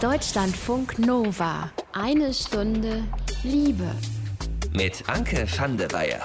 Deutschlandfunk 0.00 0.98
Nova. 0.98 1.72
Eine 1.94 2.34
Stunde 2.34 3.04
Liebe. 3.42 3.90
Mit 4.74 5.08
Anke 5.08 5.46
van 5.56 5.78
der 5.78 5.90
Weyer. 5.90 6.22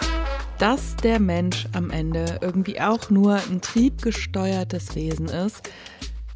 Dass 0.59 0.97
der 0.97 1.21
Mensch 1.21 1.69
am 1.71 1.89
Ende 1.89 2.39
irgendwie 2.41 2.81
auch 2.81 3.09
nur 3.09 3.35
ein 3.35 3.61
triebgesteuertes 3.61 4.93
Wesen 4.95 5.27
ist, 5.27 5.69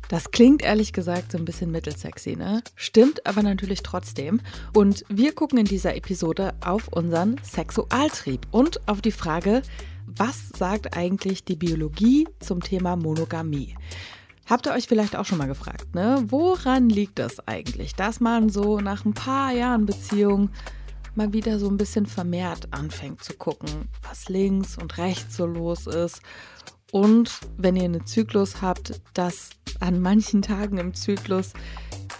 das 0.08 0.32
klingt 0.32 0.63
ehrlich 0.63 0.94
gesagt 0.94 1.34
so 1.34 1.38
ein 1.38 1.44
bisschen 1.44 1.71
mittelsexy, 1.71 2.37
ne? 2.37 2.63
Stimmt 2.76 3.26
aber 3.28 3.44
natürlich 3.44 3.83
trotzdem. 3.83 4.40
Und 4.74 5.04
wir 5.10 5.36
gucken 5.36 5.58
in 5.58 5.65
dieser 5.65 5.94
Episode 5.97 6.54
auf 6.62 6.88
unseren 6.88 7.36
Sexualtrieb 7.44 8.47
und 8.52 8.88
auf 8.88 9.02
die 9.02 9.12
Frage, 9.12 9.62
was 10.06 10.49
sagt 10.58 10.96
eigentlich 10.96 11.44
die 11.44 11.58
Biologie 11.58 12.29
zum 12.40 12.62
Thema 12.62 12.96
Monogamie? 12.96 13.76
Habt 14.47 14.67
ihr 14.67 14.73
euch 14.73 14.87
vielleicht 14.87 15.15
auch 15.15 15.25
schon 15.25 15.39
mal 15.39 15.47
gefragt, 15.47 15.96
ne? 15.96 16.23
Woran 16.27 16.88
liegt 16.89 17.17
das 17.17 17.48
eigentlich, 17.48 17.95
dass 17.95 18.20
man 18.20 18.49
so 18.49 18.80
nach 18.80 19.03
ein 19.03 19.13
paar 19.13 19.52
Jahren 19.52 19.86
Beziehung 19.88 20.52
mal 21.16 21.34
wieder 21.34 21.58
so 21.58 21.67
ein 21.67 21.77
bisschen 21.77 22.05
vermehrt 22.05 22.67
anfängt 22.72 23.23
zu 23.23 23.34
gucken, 23.34 23.89
was 24.03 24.30
links 24.30 24.77
und 24.77 24.98
rechts 24.98 25.38
so 25.38 25.48
los 25.48 25.88
ist? 25.88 26.22
Und 26.91 27.39
wenn 27.58 27.76
ihr 27.76 27.86
einen 27.86 28.05
Zyklus 28.05 28.62
habt, 28.62 29.02
dass 29.13 29.50
an 29.80 30.00
manchen 30.00 30.44
Tagen 30.44 30.77
im 30.77 30.94
Zyklus 30.94 31.53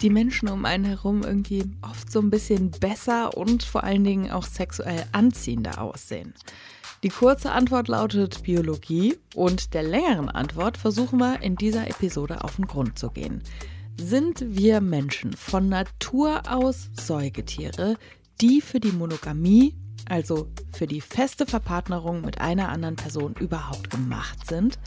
die 0.02 0.09
Menschen 0.09 0.49
um 0.49 0.66
einen 0.66 0.85
herum 0.85 1.23
irgendwie 1.23 1.63
oft 1.81 2.11
so 2.11 2.19
ein 2.19 2.30
bisschen 2.30 2.71
besser 2.71 3.38
und 3.38 3.63
vor 3.63 3.83
allen 3.83 4.03
Dingen 4.03 4.31
auch 4.31 4.45
sexuell 4.45 5.05
anziehender 5.11 5.80
aussehen. 5.80 6.33
Die 7.05 7.12
kurze 7.12 7.52
Antwort 7.52 7.88
lautet 7.88 8.41
Biologie 8.41 9.16
und 9.36 9.76
der 9.76 9.84
längeren 9.84 10.27
Antwort 10.27 10.76
versuchen 10.76 11.20
wir 11.20 11.40
in 11.44 11.55
dieser 11.55 11.88
Episode 11.88 12.44
auf 12.44 12.55
den 12.55 12.66
Grund 12.66 12.98
zu 12.98 13.12
gehen. 13.12 13.44
Sind 13.95 14.44
wir 14.44 14.81
Menschen 14.81 15.34
von 15.34 15.70
Natur 15.70 16.41
aus 16.50 16.90
Säugetiere, 17.00 17.97
die 18.42 18.59
für 18.59 18.80
die 18.80 18.92
Monogamie, 18.92 19.75
also 20.09 20.47
für 20.72 20.88
die 20.88 21.00
feste 21.00 21.45
Verpartnerung 21.45 22.22
mit 22.22 22.42
einer 22.42 22.70
anderen 22.70 22.95
Person 22.95 23.36
überhaupt 23.40 23.92
gemacht 23.92 24.47
sind? 24.47 24.80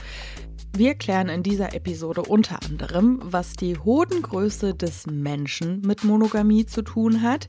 Wir 0.77 0.97
klären 0.97 1.29
in 1.29 1.45
dieser 1.45 1.73
Episode 1.73 2.23
unter 2.23 2.61
anderem, 2.65 3.21
was 3.23 3.53
die 3.53 3.79
Hodengröße 3.79 4.75
des 4.75 5.07
Menschen 5.07 5.83
mit 5.83 6.03
Monogamie 6.03 6.67
zu 6.67 6.83
tun 6.83 7.23
hat, 7.23 7.47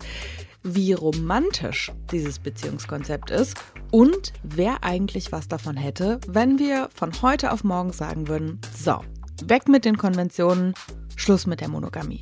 wie 0.64 0.94
romantisch 0.94 1.92
dieses 2.12 2.40
Beziehungskonzept 2.40 3.32
ist 3.32 3.56
und 3.92 4.34
wer 4.44 4.84
eigentlich 4.84 5.32
was 5.32 5.48
davon 5.48 5.78
hätte, 5.78 6.20
wenn 6.28 6.60
wir 6.60 6.90
von 6.94 7.22
heute 7.22 7.52
auf 7.52 7.64
morgen 7.64 7.94
sagen 7.94 8.28
würden, 8.28 8.60
so, 8.76 9.02
weg 9.46 9.68
mit 9.68 9.86
den 9.86 9.98
Konventionen, 9.98 10.74
Schluss 11.16 11.48
mit 11.48 11.62
der 11.62 11.70
Monogamie. 11.70 12.22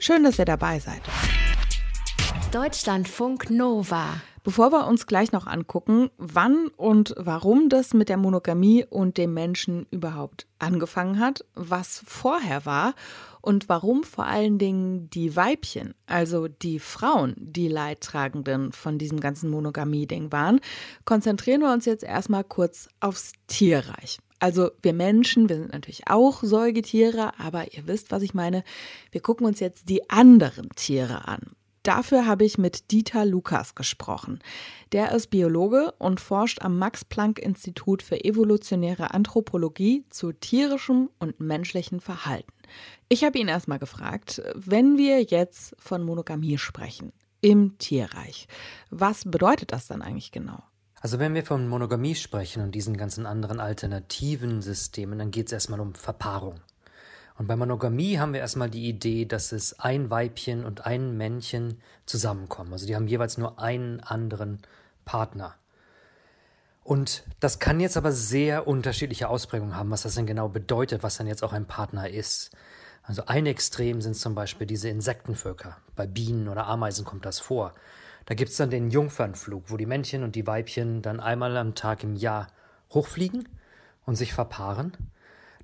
Schön, 0.00 0.24
dass 0.24 0.38
ihr 0.38 0.44
dabei 0.44 0.78
seid. 0.78 1.02
Deutschlandfunk 2.52 3.50
Nova. 3.50 4.20
Bevor 4.44 4.72
wir 4.72 4.86
uns 4.86 5.06
gleich 5.06 5.32
noch 5.32 5.46
angucken, 5.46 6.08
wann 6.16 6.68
und 6.76 7.14
warum 7.18 7.68
das 7.68 7.92
mit 7.92 8.08
der 8.08 8.16
Monogamie 8.16 8.86
und 8.88 9.18
dem 9.18 9.34
Menschen 9.34 9.86
überhaupt 9.90 10.46
angefangen 10.58 11.18
hat, 11.18 11.44
was 11.54 12.02
vorher 12.06 12.64
war 12.64 12.94
und 13.40 13.68
warum 13.68 14.04
vor 14.04 14.26
allen 14.26 14.58
Dingen 14.58 15.10
die 15.10 15.36
Weibchen, 15.36 15.94
also 16.06 16.48
die 16.48 16.78
Frauen, 16.78 17.34
die 17.38 17.68
Leidtragenden 17.68 18.72
von 18.72 18.98
diesem 18.98 19.20
ganzen 19.20 19.50
Monogamie-Ding 19.50 20.32
waren, 20.32 20.60
konzentrieren 21.04 21.60
wir 21.60 21.72
uns 21.72 21.84
jetzt 21.84 22.04
erstmal 22.04 22.44
kurz 22.44 22.88
aufs 23.00 23.32
Tierreich. 23.46 24.18
Also 24.40 24.70
wir 24.82 24.92
Menschen, 24.92 25.48
wir 25.48 25.56
sind 25.56 25.72
natürlich 25.72 26.08
auch 26.08 26.42
Säugetiere, 26.42 27.38
aber 27.38 27.74
ihr 27.74 27.86
wisst, 27.86 28.10
was 28.12 28.22
ich 28.22 28.34
meine. 28.34 28.62
Wir 29.10 29.20
gucken 29.20 29.46
uns 29.46 29.58
jetzt 29.60 29.88
die 29.88 30.08
anderen 30.10 30.68
Tiere 30.76 31.26
an. 31.26 31.40
Dafür 31.82 32.26
habe 32.26 32.44
ich 32.44 32.58
mit 32.58 32.90
Dieter 32.90 33.24
Lukas 33.24 33.74
gesprochen. 33.74 34.40
Der 34.92 35.12
ist 35.12 35.28
Biologe 35.28 35.94
und 35.98 36.20
forscht 36.20 36.60
am 36.62 36.78
Max-Planck-Institut 36.78 38.02
für 38.02 38.22
evolutionäre 38.24 39.14
Anthropologie 39.14 40.04
zu 40.10 40.32
tierischem 40.32 41.08
und 41.18 41.40
menschlichem 41.40 42.00
Verhalten. 42.00 42.57
Ich 43.08 43.24
habe 43.24 43.38
ihn 43.38 43.48
erstmal 43.48 43.78
gefragt, 43.78 44.42
wenn 44.54 44.96
wir 44.96 45.22
jetzt 45.22 45.74
von 45.78 46.02
Monogamie 46.02 46.58
sprechen 46.58 47.12
im 47.40 47.78
Tierreich, 47.78 48.48
was 48.90 49.24
bedeutet 49.24 49.72
das 49.72 49.86
dann 49.86 50.02
eigentlich 50.02 50.32
genau? 50.32 50.62
Also 51.00 51.18
wenn 51.18 51.34
wir 51.34 51.44
von 51.44 51.68
Monogamie 51.68 52.16
sprechen 52.16 52.62
und 52.62 52.74
diesen 52.74 52.96
ganzen 52.96 53.24
anderen 53.24 53.60
alternativen 53.60 54.62
Systemen, 54.62 55.18
dann 55.18 55.30
geht 55.30 55.46
es 55.46 55.52
erstmal 55.52 55.80
um 55.80 55.94
Verpaarung. 55.94 56.60
Und 57.38 57.46
bei 57.46 57.54
Monogamie 57.54 58.18
haben 58.18 58.32
wir 58.32 58.40
erstmal 58.40 58.68
die 58.68 58.88
Idee, 58.88 59.24
dass 59.24 59.52
es 59.52 59.78
ein 59.78 60.10
Weibchen 60.10 60.64
und 60.64 60.86
ein 60.86 61.16
Männchen 61.16 61.80
zusammenkommen. 62.04 62.72
Also 62.72 62.86
die 62.86 62.96
haben 62.96 63.06
jeweils 63.06 63.38
nur 63.38 63.60
einen 63.60 64.00
anderen 64.00 64.58
Partner. 65.04 65.54
Und 66.88 67.22
das 67.38 67.58
kann 67.58 67.80
jetzt 67.80 67.98
aber 67.98 68.12
sehr 68.12 68.66
unterschiedliche 68.66 69.28
Ausprägungen 69.28 69.76
haben, 69.76 69.90
was 69.90 70.04
das 70.04 70.14
denn 70.14 70.24
genau 70.24 70.48
bedeutet, 70.48 71.02
was 71.02 71.18
dann 71.18 71.26
jetzt 71.26 71.44
auch 71.44 71.52
ein 71.52 71.66
Partner 71.66 72.08
ist. 72.08 72.50
Also 73.02 73.26
ein 73.26 73.44
Extrem 73.44 74.00
sind 74.00 74.16
zum 74.16 74.34
Beispiel 74.34 74.66
diese 74.66 74.88
Insektenvölker. 74.88 75.76
Bei 75.96 76.06
Bienen 76.06 76.48
oder 76.48 76.66
Ameisen 76.66 77.04
kommt 77.04 77.26
das 77.26 77.40
vor. 77.40 77.74
Da 78.24 78.34
gibt 78.34 78.52
es 78.52 78.56
dann 78.56 78.70
den 78.70 78.88
Jungfernflug, 78.90 79.64
wo 79.66 79.76
die 79.76 79.84
Männchen 79.84 80.22
und 80.22 80.34
die 80.34 80.46
Weibchen 80.46 81.02
dann 81.02 81.20
einmal 81.20 81.58
am 81.58 81.74
Tag 81.74 82.04
im 82.04 82.16
Jahr 82.16 82.46
hochfliegen 82.90 83.46
und 84.06 84.16
sich 84.16 84.32
verpaaren. 84.32 84.96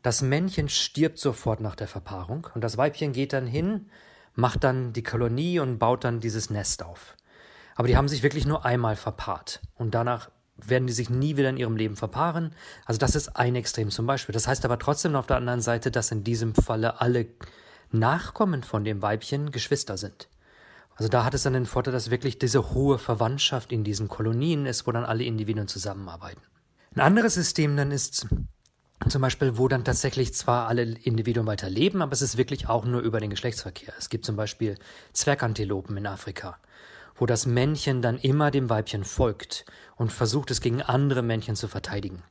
Das 0.03 0.21
Männchen 0.21 0.69
stirbt 0.69 1.19
sofort 1.19 1.61
nach 1.61 1.75
der 1.75 1.89
Verpaarung 1.89 2.49
und 2.55 2.63
das 2.63 2.77
Weibchen 2.77 3.15
geht 3.15 3.33
dann 3.33 3.47
hin, 3.47 3.87
macht 4.35 4.63
dann 4.63 4.93
die 4.93 5.03
Kolonie 5.03 5.59
und 5.59 5.79
baut 5.79 6.05
dann 6.05 6.21
dieses 6.21 6.51
Nest 6.51 6.83
auf. 6.83 7.17
Aber 7.77 7.89
die 7.89 7.97
haben 7.97 8.09
sich 8.09 8.23
wirklich 8.23 8.45
nur 8.45 8.67
einmal 8.67 8.95
verpaart 8.95 9.63
und 9.77 9.95
danach 9.95 10.29
werden 10.57 10.87
die 10.87 10.93
sich 10.93 11.11
nie 11.11 11.37
wieder 11.37 11.51
in 11.51 11.57
ihrem 11.57 11.77
Leben 11.77 11.97
verpaaren. 11.97 12.55
Also 12.85 12.99
das 12.99 13.15
ist 13.15 13.37
ein 13.37 13.57
Extrem 13.57 13.91
zum 13.91 14.07
Beispiel. 14.07 14.33
Das 14.33 14.47
heißt 14.47 14.65
aber 14.65 14.79
trotzdem 14.79 15.17
auf 15.17 15.27
der 15.27 15.37
anderen 15.37 15.61
Seite, 15.61 15.91
dass 15.91 16.11
in 16.11 16.25
diesem 16.25 16.55
Falle 16.55 17.01
alle 17.01 17.27
Nachkommen 17.91 18.63
von 18.63 18.85
dem 18.85 19.03
Weibchen 19.03 19.51
Geschwister 19.51 19.97
sind. 19.97 20.29
Also 20.97 21.09
da 21.09 21.25
hat 21.25 21.35
es 21.35 21.43
dann 21.43 21.55
den 21.55 21.67
Vorteil, 21.67 21.93
dass 21.93 22.11
wirklich 22.11 22.39
diese 22.39 22.73
hohe 22.73 22.99
Verwandtschaft 22.99 23.73
in 23.73 23.85
diesen 23.85 24.09
Kolonien 24.09 24.67
ist, 24.67 24.87
wo 24.87 24.93
dann 24.93 25.05
alle 25.05 25.25
Individuen 25.25 25.67
zusammenarbeiten. 25.67 26.41
Ein 26.95 27.01
anderes 27.01 27.35
System 27.35 27.77
dann 27.77 27.91
ist 27.91 28.27
zum 29.09 29.23
Beispiel, 29.23 29.59
wo 29.59 29.69
dann 29.69 29.85
tatsächlich 29.85 30.35
zwar 30.35 30.69
alle 30.69 30.83
Individuen 30.83 31.47
weiter 31.47 31.69
leben, 31.69 32.01
aber 32.01 32.13
es 32.13 32.23
ist 32.23 32.37
wirklich 32.37 32.69
auch 32.69 32.85
nur 32.85 33.01
über 33.01 33.21
den 33.21 33.31
Geschlechtsverkehr. 33.31 33.93
Es 33.99 34.09
gibt 34.09 34.25
zum 34.25 34.37
Beispiel 34.37 34.79
Zwergantilopen 35.13 35.97
in 35.97 36.07
Afrika, 36.07 36.59
wo 37.15 37.27
das 37.27 37.47
Männchen 37.47 38.03
dann 38.03 38.19
immer 38.19 38.51
dem 38.51 38.71
Weibchen 38.71 39.05
folgt 39.05 39.65
und 39.97 40.13
versucht 40.13 40.51
es 40.51 40.61
gegen 40.61 40.83
andere 40.83 41.23
Männchen 41.23 41.57
zu 41.57 41.69
verteidigen. 41.69 42.23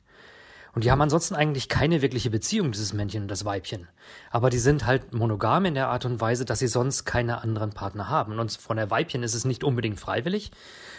Und 0.76 0.84
die 0.84 0.92
haben 0.92 1.02
ansonsten 1.02 1.36
eigentlich 1.36 1.70
keine 1.70 2.02
wirkliche 2.02 2.32
Beziehung, 2.32 2.72
dieses 2.72 2.94
Männchen 2.94 3.24
und 3.24 3.28
das 3.28 3.46
Weibchen. 3.46 3.88
Aber 4.32 4.50
die 4.50 4.58
sind 4.58 4.88
halt 4.88 5.14
monogam 5.14 5.66
in 5.66 5.76
der 5.76 5.90
Art 5.90 6.06
und 6.06 6.20
Weise, 6.20 6.46
dass 6.46 6.60
sie 6.60 6.68
sonst 6.68 7.06
keine 7.06 7.44
anderen 7.44 7.74
Partner 7.74 8.10
haben. 8.10 8.40
Und 8.40 8.52
von 8.54 8.78
der 8.78 8.90
Weibchen 8.90 9.22
ist 9.22 9.36
es 9.36 9.46
nicht 9.46 9.64
unbedingt 9.64 10.00
freiwillig, 10.00 10.52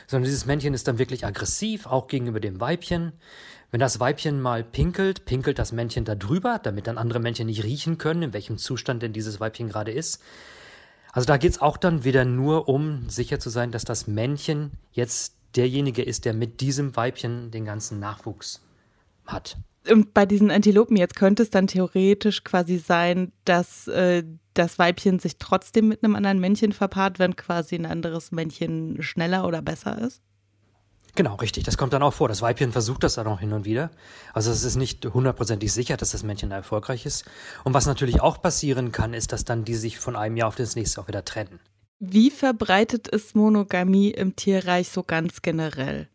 sondern 0.06 0.26
dieses 0.26 0.46
Männchen 0.46 0.74
ist 0.74 0.86
dann 0.86 0.98
wirklich 0.98 1.26
aggressiv, 1.26 1.86
auch 1.86 2.06
gegenüber 2.06 2.38
dem 2.38 2.60
Weibchen. 2.60 3.14
Wenn 3.72 3.80
das 3.80 3.98
Weibchen 3.98 4.40
mal 4.40 4.62
pinkelt, 4.62 5.24
pinkelt 5.24 5.58
das 5.58 5.72
Männchen 5.72 6.04
da 6.04 6.14
drüber, 6.14 6.60
damit 6.62 6.86
dann 6.86 6.96
andere 6.96 7.18
Männchen 7.18 7.46
nicht 7.46 7.64
riechen 7.64 7.98
können, 7.98 8.22
in 8.22 8.32
welchem 8.32 8.58
Zustand 8.58 9.02
denn 9.02 9.12
dieses 9.12 9.40
Weibchen 9.40 9.68
gerade 9.68 9.90
ist. 9.90 10.22
Also 11.14 11.26
da 11.26 11.36
geht's 11.36 11.60
auch 11.60 11.76
dann 11.76 12.02
wieder 12.02 12.24
nur 12.24 12.68
um 12.68 13.08
sicher 13.08 13.38
zu 13.38 13.48
sein, 13.48 13.70
dass 13.70 13.84
das 13.84 14.08
Männchen 14.08 14.72
jetzt 14.90 15.36
derjenige 15.54 16.02
ist, 16.02 16.24
der 16.24 16.34
mit 16.34 16.60
diesem 16.60 16.96
Weibchen 16.96 17.52
den 17.52 17.64
ganzen 17.64 18.00
Nachwuchs 18.00 18.60
hat. 19.24 19.56
Und 19.88 20.12
bei 20.12 20.26
diesen 20.26 20.50
Antilopen 20.50 20.96
jetzt 20.96 21.14
könnte 21.14 21.44
es 21.44 21.50
dann 21.50 21.68
theoretisch 21.68 22.42
quasi 22.42 22.78
sein, 22.78 23.30
dass 23.44 23.86
äh, 23.86 24.24
das 24.54 24.80
Weibchen 24.80 25.20
sich 25.20 25.38
trotzdem 25.38 25.86
mit 25.86 26.02
einem 26.02 26.16
anderen 26.16 26.40
Männchen 26.40 26.72
verpaart, 26.72 27.20
wenn 27.20 27.36
quasi 27.36 27.76
ein 27.76 27.86
anderes 27.86 28.32
Männchen 28.32 29.00
schneller 29.00 29.46
oder 29.46 29.62
besser 29.62 29.96
ist? 29.98 30.20
Genau, 31.16 31.36
richtig. 31.36 31.62
Das 31.62 31.78
kommt 31.78 31.92
dann 31.92 32.02
auch 32.02 32.12
vor. 32.12 32.28
Das 32.28 32.42
Weibchen 32.42 32.72
versucht 32.72 33.04
das 33.04 33.14
dann 33.14 33.28
auch 33.28 33.38
hin 33.38 33.52
und 33.52 33.64
wieder. 33.64 33.90
Also 34.32 34.50
es 34.50 34.64
ist 34.64 34.74
nicht 34.74 35.06
hundertprozentig 35.06 35.72
sicher, 35.72 35.96
dass 35.96 36.10
das 36.10 36.24
Männchen 36.24 36.50
erfolgreich 36.50 37.06
ist. 37.06 37.24
Und 37.62 37.72
was 37.72 37.86
natürlich 37.86 38.20
auch 38.20 38.42
passieren 38.42 38.90
kann, 38.90 39.14
ist, 39.14 39.32
dass 39.32 39.44
dann 39.44 39.64
die 39.64 39.76
sich 39.76 39.98
von 39.98 40.16
einem 40.16 40.36
Jahr 40.36 40.48
auf 40.48 40.56
das 40.56 40.74
nächste 40.74 41.00
auch 41.00 41.08
wieder 41.08 41.24
trennen. 41.24 41.60
Wie 42.00 42.30
verbreitet 42.30 43.06
ist 43.06 43.36
Monogamie 43.36 44.10
im 44.10 44.34
Tierreich 44.34 44.88
so 44.88 45.04
ganz 45.04 45.40
generell? 45.42 46.08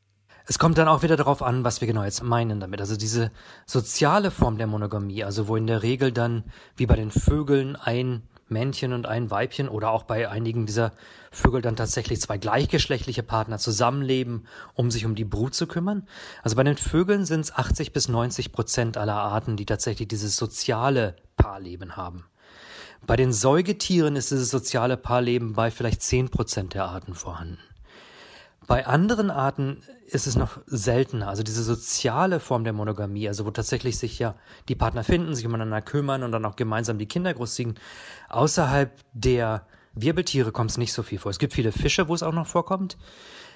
Es 0.46 0.60
kommt 0.60 0.78
dann 0.78 0.88
auch 0.88 1.04
wieder 1.04 1.16
darauf 1.16 1.42
an, 1.42 1.64
was 1.64 1.80
wir 1.80 1.88
genau 1.88 2.04
jetzt 2.04 2.24
meinen 2.24 2.60
damit. 2.60 2.82
Also 2.82 2.98
diese 2.98 3.32
soziale 3.66 4.32
Form 4.32 4.58
der 4.58 4.68
Monogamie, 4.68 5.24
also 5.24 5.48
wo 5.48 5.56
in 5.56 5.68
der 5.68 5.84
Regel 5.84 6.12
dann 6.12 6.44
wie 6.76 6.88
bei 6.88 6.96
den 6.96 7.12
Vögeln 7.12 7.76
ein 7.76 8.24
Männchen 8.52 8.94
und 8.94 9.06
ein 9.06 9.32
Weibchen 9.32 9.70
oder 9.70 9.92
auch 9.92 10.04
bei 10.04 10.30
einigen 10.30 10.66
dieser 10.66 10.92
Vögel 11.32 11.62
dann 11.62 11.76
tatsächlich 11.76 12.22
zwei 12.22 12.38
gleichgeschlechtliche 12.38 13.24
Partner 13.24 13.58
zusammenleben, 13.58 14.48
um 14.74 14.92
sich 14.92 15.06
um 15.06 15.16
die 15.16 15.26
Brut 15.26 15.54
zu 15.54 15.68
kümmern. 15.68 16.08
Also 16.44 16.56
bei 16.56 16.64
den 16.64 16.78
Vögeln 16.78 17.26
sind 17.26 17.42
es 17.42 17.54
80 17.54 17.94
bis 17.94 18.10
90 18.10 18.52
Prozent 18.52 18.98
aller 18.98 19.16
Arten, 19.16 19.56
die 19.56 19.66
tatsächlich 19.66 20.08
dieses 20.08 20.36
soziale 20.38 21.16
Paarleben 21.36 21.96
haben. 21.96 22.26
Bei 23.06 23.16
den 23.16 23.32
Säugetieren 23.32 24.16
ist 24.16 24.32
dieses 24.32 24.50
soziale 24.50 24.98
Paarleben 24.98 25.54
bei 25.54 25.72
vielleicht 25.72 26.02
10% 26.02 26.70
der 26.70 26.86
Arten 26.86 27.16
vorhanden. 27.16 27.60
Bei 28.70 28.86
anderen 28.86 29.32
Arten 29.32 29.82
ist 30.06 30.28
es 30.28 30.36
noch 30.36 30.60
seltener. 30.68 31.28
Also 31.28 31.42
diese 31.42 31.64
soziale 31.64 32.40
Form 32.40 32.64
der 32.64 32.72
Monogamie, 32.72 33.28
also 33.28 33.48
wo 33.48 33.50
tatsächlich 33.50 33.98
sich 33.98 34.20
ja 34.20 34.36
die 34.68 34.76
Partner 34.76 35.04
finden, 35.04 35.34
sich 35.34 35.48
umeinander 35.48 35.82
kümmern 35.82 36.22
und 36.22 36.32
dann 36.32 36.46
auch 36.46 36.56
gemeinsam 36.56 37.00
die 37.00 37.08
Kinder 37.08 37.34
großziehen. 37.34 37.80
Außerhalb 38.30 38.92
der 39.14 39.66
Wirbeltiere 39.96 40.52
kommt 40.52 40.70
es 40.70 40.78
nicht 40.78 40.94
so 40.94 41.02
viel 41.02 41.18
vor. 41.18 41.32
Es 41.32 41.40
gibt 41.40 41.54
viele 41.54 41.72
Fische, 41.72 42.08
wo 42.10 42.14
es 42.14 42.22
auch 42.22 42.32
noch 42.32 42.46
vorkommt. 42.46 43.00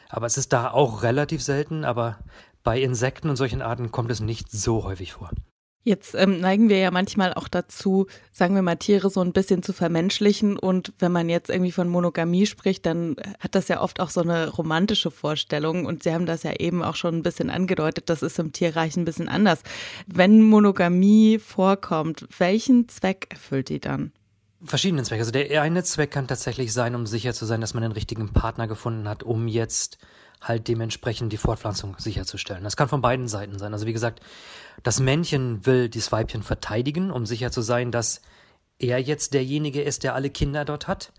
Aber 0.09 0.25
es 0.25 0.39
ist 0.39 0.51
da 0.51 0.71
auch 0.71 1.03
relativ 1.03 1.43
selten. 1.43 1.85
Aber 1.85 2.17
bei 2.63 2.81
Insekten 2.81 3.29
und 3.29 3.35
solchen 3.35 3.61
Arten 3.61 3.91
kommt 3.91 4.09
es 4.09 4.19
nicht 4.19 4.51
so 4.51 4.83
häufig 4.83 5.13
vor. 5.13 5.29
Jetzt 5.85 6.15
ähm, 6.15 6.39
neigen 6.39 6.69
wir 6.69 6.77
ja 6.77 6.91
manchmal 6.91 7.33
auch 7.33 7.49
dazu, 7.49 8.07
sagen 8.31 8.55
wir 8.55 8.61
mal, 8.61 8.77
Tiere 8.77 9.09
so 9.09 9.19
ein 9.19 9.33
bisschen 9.33 9.63
zu 9.63 9.73
vermenschlichen. 9.73 10.57
Und 10.57 10.93
wenn 10.99 11.11
man 11.11 11.27
jetzt 11.27 11.49
irgendwie 11.49 11.73
von 11.73 11.89
Monogamie 11.89 12.45
spricht, 12.45 12.85
dann 12.85 13.17
hat 13.39 13.53
das 13.55 13.67
ja 13.67 13.81
oft 13.81 13.99
auch 13.99 14.09
so 14.09 14.21
eine 14.21 14.47
romantische 14.47 15.11
Vorstellung. 15.11 15.85
Und 15.85 16.03
Sie 16.03 16.13
haben 16.13 16.25
das 16.25 16.43
ja 16.43 16.53
eben 16.57 16.83
auch 16.83 16.95
schon 16.95 17.15
ein 17.15 17.23
bisschen 17.23 17.49
angedeutet, 17.49 18.09
das 18.09 18.23
ist 18.23 18.39
im 18.39 18.53
Tierreich 18.53 18.95
ein 18.95 19.03
bisschen 19.03 19.27
anders. 19.27 19.61
Wenn 20.07 20.41
Monogamie 20.41 21.37
vorkommt, 21.37 22.27
welchen 22.37 22.87
Zweck 22.87 23.27
erfüllt 23.29 23.67
die 23.67 23.81
dann? 23.81 24.13
Verschiedenen 24.63 25.03
Zweck. 25.03 25.19
Also 25.19 25.31
der 25.31 25.61
eine 25.61 25.83
Zweck 25.83 26.11
kann 26.11 26.27
tatsächlich 26.27 26.71
sein, 26.71 26.95
um 26.95 27.05
sicher 27.05 27.33
zu 27.33 27.45
sein, 27.45 27.59
dass 27.59 27.73
man 27.73 27.83
den 27.83 27.91
richtigen 27.91 28.31
Partner 28.31 28.67
gefunden 28.67 29.09
hat, 29.09 29.21
um 29.21 29.49
jetzt 29.49 29.97
halt 30.43 30.67
dementsprechend 30.67 31.31
die 31.31 31.37
Fortpflanzung 31.37 31.95
sicherzustellen. 31.97 32.63
Das 32.63 32.77
kann 32.77 32.89
von 32.89 33.01
beiden 33.01 33.27
Seiten 33.27 33.57
sein. 33.57 33.73
Also 33.73 33.85
wie 33.85 33.93
gesagt, 33.93 34.21
das 34.83 34.99
Männchen 34.99 35.65
will 35.65 35.89
das 35.89 36.11
Weibchen 36.11 36.43
verteidigen, 36.43 37.11
um 37.11 37.25
sicher 37.25 37.51
zu 37.51 37.61
sein, 37.61 37.91
dass 37.91 38.21
er 38.79 38.99
jetzt 38.99 39.33
derjenige 39.33 39.81
ist, 39.81 40.03
der 40.03 40.15
alle 40.15 40.29
Kinder 40.29 40.65
dort 40.65 40.87
hat. 40.87 41.13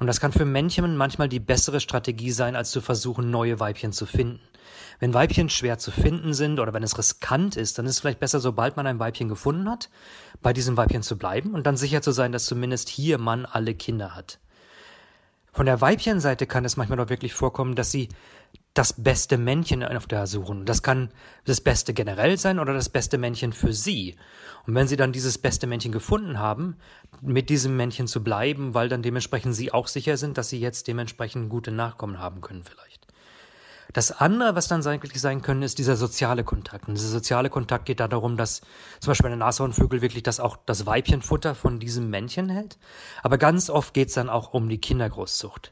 Und 0.00 0.06
das 0.06 0.20
kann 0.20 0.32
für 0.32 0.44
Männchen 0.44 0.96
manchmal 0.96 1.28
die 1.28 1.40
bessere 1.40 1.80
Strategie 1.80 2.32
sein, 2.32 2.56
als 2.56 2.70
zu 2.70 2.80
versuchen, 2.80 3.30
neue 3.30 3.60
Weibchen 3.60 3.92
zu 3.92 4.06
finden. 4.06 4.40
Wenn 4.98 5.14
Weibchen 5.14 5.48
schwer 5.48 5.78
zu 5.78 5.90
finden 5.90 6.34
sind 6.34 6.58
oder 6.58 6.72
wenn 6.72 6.82
es 6.82 6.98
riskant 6.98 7.56
ist, 7.56 7.78
dann 7.78 7.86
ist 7.86 7.92
es 7.92 8.00
vielleicht 8.00 8.20
besser, 8.20 8.40
sobald 8.40 8.76
man 8.76 8.86
ein 8.86 8.98
Weibchen 8.98 9.28
gefunden 9.28 9.68
hat, 9.68 9.90
bei 10.42 10.52
diesem 10.52 10.76
Weibchen 10.76 11.02
zu 11.02 11.16
bleiben 11.16 11.54
und 11.54 11.66
dann 11.66 11.76
sicher 11.76 12.02
zu 12.02 12.12
sein, 12.12 12.32
dass 12.32 12.46
zumindest 12.46 12.88
hier 12.88 13.18
man 13.18 13.44
alle 13.46 13.74
Kinder 13.74 14.14
hat. 14.14 14.38
Von 15.54 15.66
der 15.66 15.80
Weibchenseite 15.80 16.48
kann 16.48 16.64
es 16.64 16.76
manchmal 16.76 16.98
doch 16.98 17.08
wirklich 17.08 17.32
vorkommen, 17.32 17.76
dass 17.76 17.92
sie 17.92 18.08
das 18.74 18.92
beste 18.92 19.38
Männchen 19.38 19.84
auf 19.84 20.08
der 20.08 20.26
suchen. 20.26 20.64
Das 20.64 20.82
kann 20.82 21.10
das 21.44 21.60
Beste 21.60 21.94
generell 21.94 22.36
sein 22.38 22.58
oder 22.58 22.74
das 22.74 22.88
beste 22.88 23.18
Männchen 23.18 23.52
für 23.52 23.72
sie. 23.72 24.16
Und 24.66 24.74
wenn 24.74 24.88
sie 24.88 24.96
dann 24.96 25.12
dieses 25.12 25.38
beste 25.38 25.68
Männchen 25.68 25.92
gefunden 25.92 26.40
haben, 26.40 26.76
mit 27.22 27.50
diesem 27.50 27.76
Männchen 27.76 28.08
zu 28.08 28.24
bleiben, 28.24 28.74
weil 28.74 28.88
dann 28.88 29.02
dementsprechend 29.02 29.54
sie 29.54 29.72
auch 29.72 29.86
sicher 29.86 30.16
sind, 30.16 30.38
dass 30.38 30.48
sie 30.48 30.58
jetzt 30.58 30.88
dementsprechend 30.88 31.50
gute 31.50 31.70
Nachkommen 31.70 32.18
haben 32.18 32.40
können 32.40 32.64
vielleicht. 32.64 32.93
Das 33.92 34.10
andere, 34.10 34.56
was 34.56 34.66
dann 34.66 34.84
eigentlich 34.86 35.20
sein 35.20 35.42
können, 35.42 35.62
ist 35.62 35.78
dieser 35.78 35.96
soziale 35.96 36.42
Kontakt. 36.42 36.88
Und 36.88 36.94
dieser 36.94 37.08
soziale 37.08 37.50
Kontakt 37.50 37.84
geht 37.86 38.00
da 38.00 38.08
darum, 38.08 38.36
dass 38.36 38.60
zum 39.00 39.10
Beispiel 39.10 39.26
eine 39.26 39.36
Nashornvögel 39.36 40.02
wirklich 40.02 40.22
das 40.22 40.40
auch 40.40 40.56
das 40.66 40.86
Weibchenfutter 40.86 41.54
von 41.54 41.78
diesem 41.78 42.10
Männchen 42.10 42.48
hält. 42.48 42.78
Aber 43.22 43.38
ganz 43.38 43.70
oft 43.70 43.94
geht 43.94 44.08
es 44.08 44.14
dann 44.14 44.28
auch 44.28 44.52
um 44.52 44.68
die 44.68 44.78
Kindergroßzucht. 44.78 45.70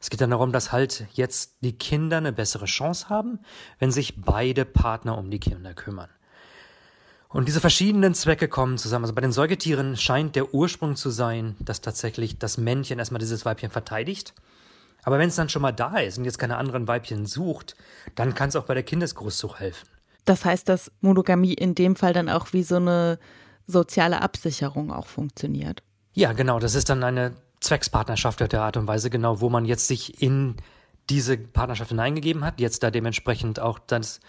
Es 0.00 0.10
geht 0.10 0.20
dann 0.20 0.30
darum, 0.30 0.52
dass 0.52 0.70
halt 0.70 1.06
jetzt 1.14 1.56
die 1.62 1.76
Kinder 1.76 2.18
eine 2.18 2.32
bessere 2.32 2.66
Chance 2.66 3.08
haben, 3.08 3.40
wenn 3.78 3.90
sich 3.90 4.20
beide 4.20 4.64
Partner 4.66 5.16
um 5.16 5.30
die 5.30 5.40
Kinder 5.40 5.72
kümmern. 5.72 6.10
Und 7.34 7.48
diese 7.48 7.60
verschiedenen 7.60 8.14
Zwecke 8.14 8.46
kommen 8.46 8.78
zusammen. 8.78 9.06
Also 9.06 9.14
bei 9.14 9.20
den 9.20 9.32
Säugetieren 9.32 9.96
scheint 9.96 10.36
der 10.36 10.54
Ursprung 10.54 10.94
zu 10.94 11.10
sein, 11.10 11.56
dass 11.58 11.80
tatsächlich 11.80 12.38
das 12.38 12.58
Männchen 12.58 13.00
erstmal 13.00 13.18
dieses 13.18 13.44
Weibchen 13.44 13.72
verteidigt. 13.72 14.34
Aber 15.04 15.18
wenn 15.18 15.28
es 15.28 15.36
dann 15.36 15.48
schon 15.48 15.62
mal 15.62 15.72
da 15.72 15.98
ist 15.98 16.18
und 16.18 16.24
jetzt 16.24 16.38
keine 16.38 16.56
anderen 16.56 16.88
Weibchen 16.88 17.26
sucht, 17.26 17.76
dann 18.14 18.34
kann 18.34 18.48
es 18.48 18.56
auch 18.56 18.64
bei 18.64 18.74
der 18.74 18.82
Kindesgroßzucht 18.82 19.60
helfen. 19.60 19.88
Das 20.24 20.44
heißt, 20.44 20.68
dass 20.68 20.90
Monogamie 21.00 21.54
in 21.54 21.74
dem 21.74 21.96
Fall 21.96 22.12
dann 22.12 22.28
auch 22.28 22.52
wie 22.52 22.62
so 22.62 22.76
eine 22.76 23.18
soziale 23.66 24.22
Absicherung 24.22 24.90
auch 24.90 25.06
funktioniert. 25.06 25.82
Ja, 26.14 26.32
genau. 26.32 26.58
Das 26.58 26.74
ist 26.74 26.88
dann 26.88 27.02
eine 27.02 27.34
Zweckspartnerschaft 27.60 28.40
der 28.40 28.62
Art 28.62 28.76
und 28.76 28.86
Weise, 28.86 29.10
genau, 29.10 29.40
wo 29.40 29.48
man 29.48 29.64
jetzt 29.64 29.86
sich 29.86 30.22
in 30.22 30.56
diese 31.10 31.36
Partnerschaft 31.36 31.90
hineingegeben 31.90 32.44
hat, 32.44 32.60
jetzt 32.60 32.82
da 32.82 32.90
dementsprechend 32.90 33.60
auch 33.60 33.78
das 33.78 34.20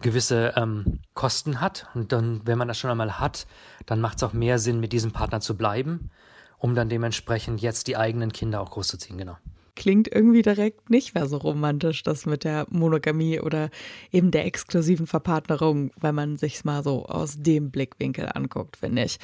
gewisse 0.00 0.54
ähm, 0.56 1.00
Kosten 1.14 1.60
hat. 1.60 1.86
Und 1.94 2.12
dann, 2.12 2.40
wenn 2.44 2.58
man 2.58 2.68
das 2.68 2.78
schon 2.78 2.90
einmal 2.90 3.18
hat, 3.18 3.46
dann 3.86 4.00
macht 4.00 4.16
es 4.16 4.22
auch 4.22 4.32
mehr 4.32 4.58
Sinn, 4.58 4.80
mit 4.80 4.92
diesem 4.92 5.12
Partner 5.12 5.40
zu 5.40 5.56
bleiben, 5.56 6.10
um 6.58 6.74
dann 6.74 6.88
dementsprechend 6.88 7.60
jetzt 7.60 7.86
die 7.86 7.96
eigenen 7.96 8.32
Kinder 8.32 8.60
auch 8.60 8.70
großzuziehen, 8.70 9.18
genau. 9.18 9.36
Klingt 9.74 10.08
irgendwie 10.08 10.42
direkt 10.42 10.90
nicht 10.90 11.14
mehr 11.14 11.26
so 11.26 11.38
romantisch, 11.38 12.02
das 12.02 12.26
mit 12.26 12.44
der 12.44 12.66
Monogamie 12.68 13.40
oder 13.40 13.70
eben 14.10 14.30
der 14.30 14.44
exklusiven 14.44 15.06
Verpartnerung, 15.06 15.92
wenn 15.98 16.14
man 16.14 16.36
sich's 16.36 16.64
mal 16.64 16.82
so 16.82 17.06
aus 17.06 17.36
dem 17.38 17.70
Blickwinkel 17.70 18.28
anguckt, 18.34 18.76
finde 18.76 19.04
ich. 19.04 19.18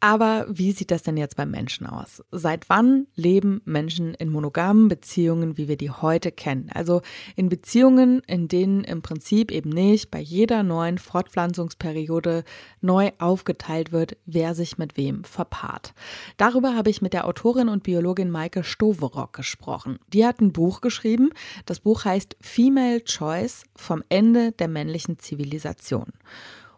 Aber 0.00 0.46
wie 0.48 0.72
sieht 0.72 0.90
das 0.90 1.02
denn 1.02 1.16
jetzt 1.16 1.36
beim 1.36 1.50
Menschen 1.50 1.86
aus? 1.86 2.22
Seit 2.30 2.68
wann 2.68 3.06
leben 3.14 3.62
Menschen 3.64 4.12
in 4.14 4.28
monogamen 4.28 4.88
Beziehungen, 4.88 5.56
wie 5.56 5.68
wir 5.68 5.76
die 5.76 5.90
heute 5.90 6.30
kennen? 6.30 6.70
Also 6.72 7.00
in 7.34 7.48
Beziehungen, 7.48 8.20
in 8.26 8.48
denen 8.48 8.84
im 8.84 9.00
Prinzip 9.00 9.50
eben 9.50 9.70
nicht 9.70 10.10
bei 10.10 10.20
jeder 10.20 10.62
neuen 10.62 10.98
Fortpflanzungsperiode 10.98 12.44
neu 12.82 13.10
aufgeteilt 13.18 13.90
wird, 13.90 14.16
wer 14.26 14.54
sich 14.54 14.76
mit 14.76 14.96
wem 14.96 15.24
verpaart. 15.24 15.94
Darüber 16.36 16.76
habe 16.76 16.90
ich 16.90 17.00
mit 17.00 17.14
der 17.14 17.26
Autorin 17.26 17.68
und 17.68 17.82
Biologin 17.82 18.30
Maike 18.30 18.64
Stoverock 18.64 19.32
gesprochen. 19.32 19.98
Die 20.12 20.26
hat 20.26 20.40
ein 20.40 20.52
Buch 20.52 20.82
geschrieben. 20.82 21.30
Das 21.64 21.80
Buch 21.80 22.04
heißt 22.04 22.36
Female 22.40 23.02
Choice 23.02 23.64
vom 23.74 24.02
Ende 24.10 24.52
der 24.52 24.68
männlichen 24.68 25.18
Zivilisation. 25.18 26.12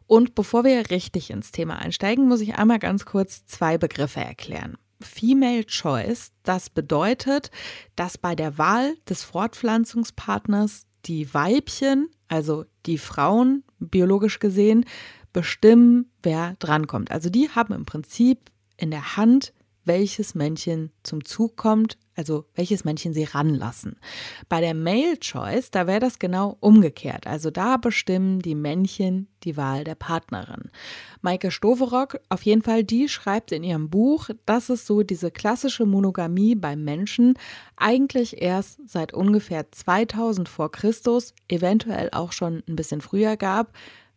Und 0.08 0.34
bevor 0.34 0.64
wir 0.64 0.90
richtig 0.90 1.31
ins 1.31 1.52
Thema 1.52 1.76
einsteigen, 1.76 2.26
muss 2.26 2.40
ich 2.40 2.55
einmal 2.56 2.78
ganz 2.78 3.05
kurz 3.05 3.44
zwei 3.44 3.76
Begriffe 3.76 4.20
erklären. 4.20 4.78
Female 5.00 5.64
Choice, 5.64 6.32
das 6.43 6.70
bedeutet, 6.70 7.50
dass 7.94 8.16
bei 8.19 8.34
der 8.34 8.56
Wahl 8.58 8.96
des 9.08 9.22
Fortpflanzungspartners 9.22 10.87
die 11.05 11.32
Weibchen, 11.34 12.08
also 12.26 12.64
die 12.87 12.99
Frauen 12.99 13.64
biologisch 13.78 14.40
gesehen, 14.40 14.87
bestimmen, 15.34 16.11
wer 16.22 16.56
drankommt. 16.58 17.11
Also 17.11 17.28
die 17.28 17.50
haben 17.50 17.75
im 17.75 17.84
Prinzip 17.84 18.50
in 18.78 18.90
der 18.90 19.16
Hand, 19.16 19.52
welches 19.88 20.37
Männchen 20.37 20.93
zum 21.02 21.25
Zug 21.25 21.56
kommt, 21.56 21.99
also 22.14 22.44
welches 22.55 22.85
Männchen 22.85 23.14
sie 23.14 23.25
ranlassen. 23.25 23.97
Bei 24.49 24.61
der 24.61 24.75
Male 24.75 25.18
Choice, 25.18 25.71
da 25.71 25.87
wäre 25.87 25.99
das 25.99 26.18
genau 26.18 26.57
umgekehrt. 26.61 27.26
Also 27.26 27.50
da 27.50 27.76
bestimmen 27.76 28.40
die 28.40 28.54
Männchen 28.54 29.28
die 29.45 29.57
Wahl 29.57 29.85
der 29.85 29.95
Partnerin. 29.95 30.71
Maike 31.23 31.50
Stoverock, 31.50 32.21
auf 32.28 32.42
jeden 32.42 32.62
Fall, 32.62 32.85
die 32.85 33.09
schreibt 33.09 33.50
in 33.50 33.64
ihrem 33.64 33.88
Buch, 33.88 34.30
dass 34.47 34.68
es 34.68 34.87
so 34.87 35.02
diese 35.02 35.30
klassische 35.30 35.87
Monogamie 35.87 36.54
beim 36.54 36.85
Menschen 36.85 37.35
eigentlich 37.76 38.42
erst 38.42 38.80
seit 38.87 39.14
ungefähr 39.14 39.73
2000 39.73 40.49
vor 40.49 40.71
Christus, 40.71 41.35
eventuell 41.49 42.11
auch 42.12 42.33
schon 42.33 42.62
ein 42.68 42.76
bisschen 42.76 43.00
früher 43.00 43.37
gab, 43.37 43.73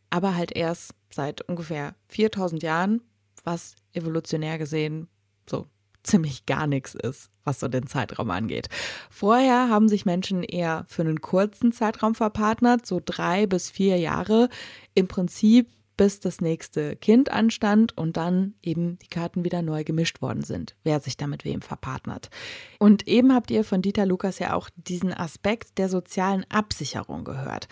aber 0.09 0.35
halt 0.35 0.55
erst 0.55 0.93
seit 1.09 1.41
ungefähr 1.41 1.95
4000 2.09 2.61
Jahren, 2.61 3.01
was 3.43 3.75
evolutionär 3.93 4.57
gesehen 4.57 5.07
so 5.51 5.67
ziemlich 6.03 6.47
gar 6.47 6.65
nichts 6.65 6.95
ist, 6.95 7.29
was 7.43 7.59
so 7.59 7.67
den 7.67 7.85
Zeitraum 7.85 8.31
angeht. 8.31 8.69
Vorher 9.09 9.69
haben 9.69 9.87
sich 9.87 10.05
Menschen 10.05 10.43
eher 10.43 10.85
für 10.87 11.03
einen 11.03 11.21
kurzen 11.21 11.71
Zeitraum 11.71 12.15
verpartnert, 12.15 12.85
so 12.85 12.99
drei 13.03 13.45
bis 13.45 13.69
vier 13.69 13.97
Jahre, 13.97 14.49
im 14.95 15.07
Prinzip 15.07 15.69
bis 15.97 16.19
das 16.19 16.41
nächste 16.41 16.95
Kind 16.95 17.31
anstand 17.31 17.95
und 17.95 18.17
dann 18.17 18.55
eben 18.63 18.97
die 18.99 19.07
Karten 19.07 19.43
wieder 19.43 19.61
neu 19.61 19.83
gemischt 19.83 20.21
worden 20.23 20.43
sind, 20.43 20.75
wer 20.83 20.99
sich 20.99 21.15
da 21.15 21.27
mit 21.27 21.45
wem 21.45 21.61
verpartnert. 21.61 22.31
Und 22.79 23.07
eben 23.07 23.31
habt 23.33 23.51
ihr 23.51 23.63
von 23.63 23.83
Dieter 23.83 24.07
Lukas 24.07 24.39
ja 24.39 24.53
auch 24.53 24.69
diesen 24.75 25.13
Aspekt 25.13 25.77
der 25.77 25.89
sozialen 25.89 26.43
Absicherung 26.49 27.23
gehört. 27.23 27.67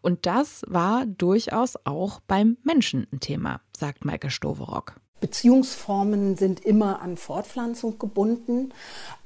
Und 0.00 0.24
das 0.24 0.62
war 0.68 1.04
durchaus 1.04 1.74
auch 1.84 2.20
beim 2.20 2.56
Menschen 2.62 3.06
ein 3.12 3.20
Thema, 3.20 3.60
sagt 3.76 4.06
Maike 4.06 4.30
Stoverock. 4.30 4.94
Beziehungsformen 5.26 6.36
sind 6.36 6.64
immer 6.64 7.02
an 7.02 7.16
Fortpflanzung 7.16 7.98
gebunden. 7.98 8.72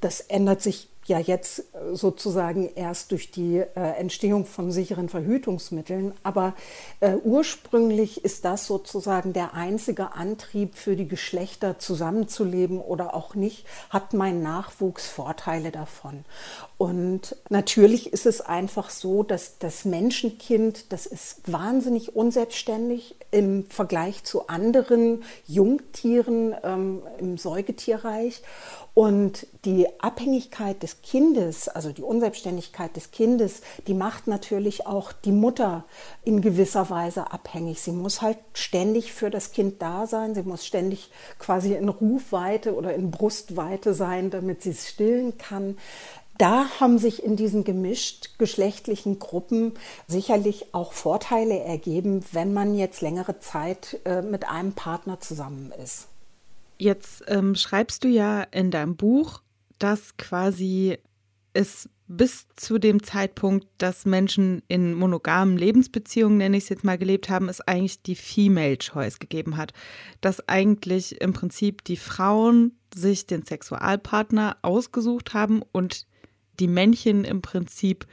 Das 0.00 0.20
ändert 0.20 0.62
sich 0.62 0.88
ja 1.10 1.18
jetzt 1.18 1.64
sozusagen 1.92 2.70
erst 2.74 3.12
durch 3.12 3.30
die 3.30 3.58
äh, 3.58 3.66
Entstehung 3.98 4.46
von 4.46 4.72
sicheren 4.72 5.10
Verhütungsmitteln. 5.10 6.14
Aber 6.22 6.54
äh, 7.00 7.16
ursprünglich 7.16 8.24
ist 8.24 8.46
das 8.46 8.66
sozusagen 8.66 9.34
der 9.34 9.52
einzige 9.54 10.12
Antrieb 10.12 10.76
für 10.76 10.96
die 10.96 11.08
Geschlechter 11.08 11.78
zusammenzuleben 11.78 12.80
oder 12.80 13.14
auch 13.14 13.34
nicht, 13.34 13.66
hat 13.90 14.14
mein 14.14 14.42
Nachwuchs 14.42 15.06
Vorteile 15.06 15.70
davon. 15.70 16.24
Und 16.78 17.36
natürlich 17.50 18.12
ist 18.12 18.24
es 18.24 18.40
einfach 18.40 18.88
so, 18.88 19.22
dass 19.22 19.58
das 19.58 19.84
Menschenkind, 19.84 20.92
das 20.92 21.04
ist 21.04 21.52
wahnsinnig 21.52 22.16
unselbstständig 22.16 23.16
im 23.30 23.66
Vergleich 23.68 24.24
zu 24.24 24.48
anderen 24.48 25.24
Jungtieren 25.46 26.54
ähm, 26.62 27.02
im 27.18 27.36
Säugetierreich. 27.36 28.42
Und 28.94 29.46
die 29.64 29.86
Abhängigkeit 30.00 30.82
des 30.82 31.02
Kindes, 31.02 31.68
also 31.68 31.92
die 31.92 32.02
Unselbstständigkeit 32.02 32.94
des 32.96 33.10
Kindes, 33.10 33.62
die 33.86 33.94
macht 33.94 34.26
natürlich 34.26 34.86
auch 34.86 35.12
die 35.12 35.32
Mutter 35.32 35.84
in 36.24 36.40
gewisser 36.40 36.90
Weise 36.90 37.32
abhängig. 37.32 37.80
Sie 37.80 37.92
muss 37.92 38.20
halt 38.20 38.38
ständig 38.52 39.12
für 39.12 39.30
das 39.30 39.52
Kind 39.52 39.80
da 39.80 40.06
sein. 40.06 40.34
Sie 40.34 40.42
muss 40.42 40.66
ständig 40.66 41.10
quasi 41.38 41.74
in 41.74 41.88
Rufweite 41.88 42.74
oder 42.74 42.94
in 42.94 43.10
Brustweite 43.10 43.94
sein, 43.94 44.30
damit 44.30 44.62
sie 44.62 44.70
es 44.70 44.88
stillen 44.88 45.38
kann 45.38 45.76
da 46.40 46.64
haben 46.80 46.98
sich 46.98 47.22
in 47.22 47.36
diesen 47.36 47.64
gemischt 47.64 48.38
geschlechtlichen 48.38 49.18
Gruppen 49.18 49.74
sicherlich 50.08 50.74
auch 50.74 50.94
Vorteile 50.94 51.58
ergeben, 51.60 52.24
wenn 52.32 52.54
man 52.54 52.74
jetzt 52.74 53.02
längere 53.02 53.40
Zeit 53.40 54.00
äh, 54.06 54.22
mit 54.22 54.48
einem 54.48 54.72
Partner 54.72 55.20
zusammen 55.20 55.70
ist. 55.84 56.08
Jetzt 56.80 57.24
ähm, 57.26 57.54
schreibst 57.56 58.04
du 58.04 58.08
ja 58.08 58.42
in 58.42 58.70
deinem 58.70 58.96
Buch, 58.96 59.42
dass 59.78 60.16
quasi 60.16 60.96
es 61.52 61.90
bis 62.06 62.46
zu 62.56 62.78
dem 62.78 63.02
Zeitpunkt, 63.02 63.68
dass 63.76 64.06
Menschen 64.06 64.62
in 64.66 64.94
monogamen 64.94 65.58
Lebensbeziehungen, 65.58 66.38
nenne 66.38 66.56
ich 66.56 66.64
es 66.64 66.68
jetzt 66.70 66.82
mal, 66.82 66.96
gelebt 66.96 67.28
haben, 67.28 67.50
es 67.50 67.60
eigentlich 67.60 68.02
die 68.02 68.14
Female 68.14 68.78
Choice 68.78 69.18
gegeben 69.18 69.58
hat. 69.58 69.74
Dass 70.22 70.48
eigentlich 70.48 71.20
im 71.20 71.34
Prinzip 71.34 71.84
die 71.84 71.98
Frauen 71.98 72.78
sich 72.94 73.26
den 73.26 73.42
Sexualpartner 73.42 74.56
ausgesucht 74.62 75.34
haben 75.34 75.62
und 75.72 76.06
die 76.60 76.66
Männchen 76.66 77.24
im 77.24 77.42
Prinzip 77.42 78.06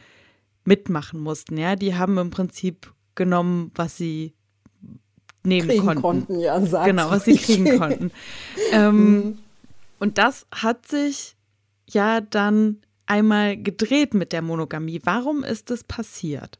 mitmachen 0.65 1.21
mussten. 1.21 1.55
Ja, 1.57 1.77
die 1.77 1.95
haben 1.95 2.17
im 2.17 2.31
Prinzip 2.31 2.93
genommen, 3.15 3.71
was 3.75 3.95
sie 3.95 4.33
nehmen 5.47 5.69
kriegen 5.69 5.85
konnten. 5.85 6.01
konnten 6.01 6.39
ja, 6.39 6.59
genau, 6.85 7.09
was 7.09 7.25
sie 7.25 7.37
kriegen 7.37 7.77
konnten. 7.79 8.11
ähm, 8.71 9.15
mhm. 9.15 9.37
Und 9.99 10.17
das 10.17 10.45
hat 10.51 10.87
sich 10.87 11.35
ja 11.89 12.21
dann 12.21 12.81
einmal 13.05 13.57
gedreht 13.57 14.13
mit 14.13 14.33
der 14.33 14.41
Monogamie. 14.41 15.01
Warum 15.03 15.43
ist 15.43 15.71
es 15.71 15.83
passiert? 15.83 16.59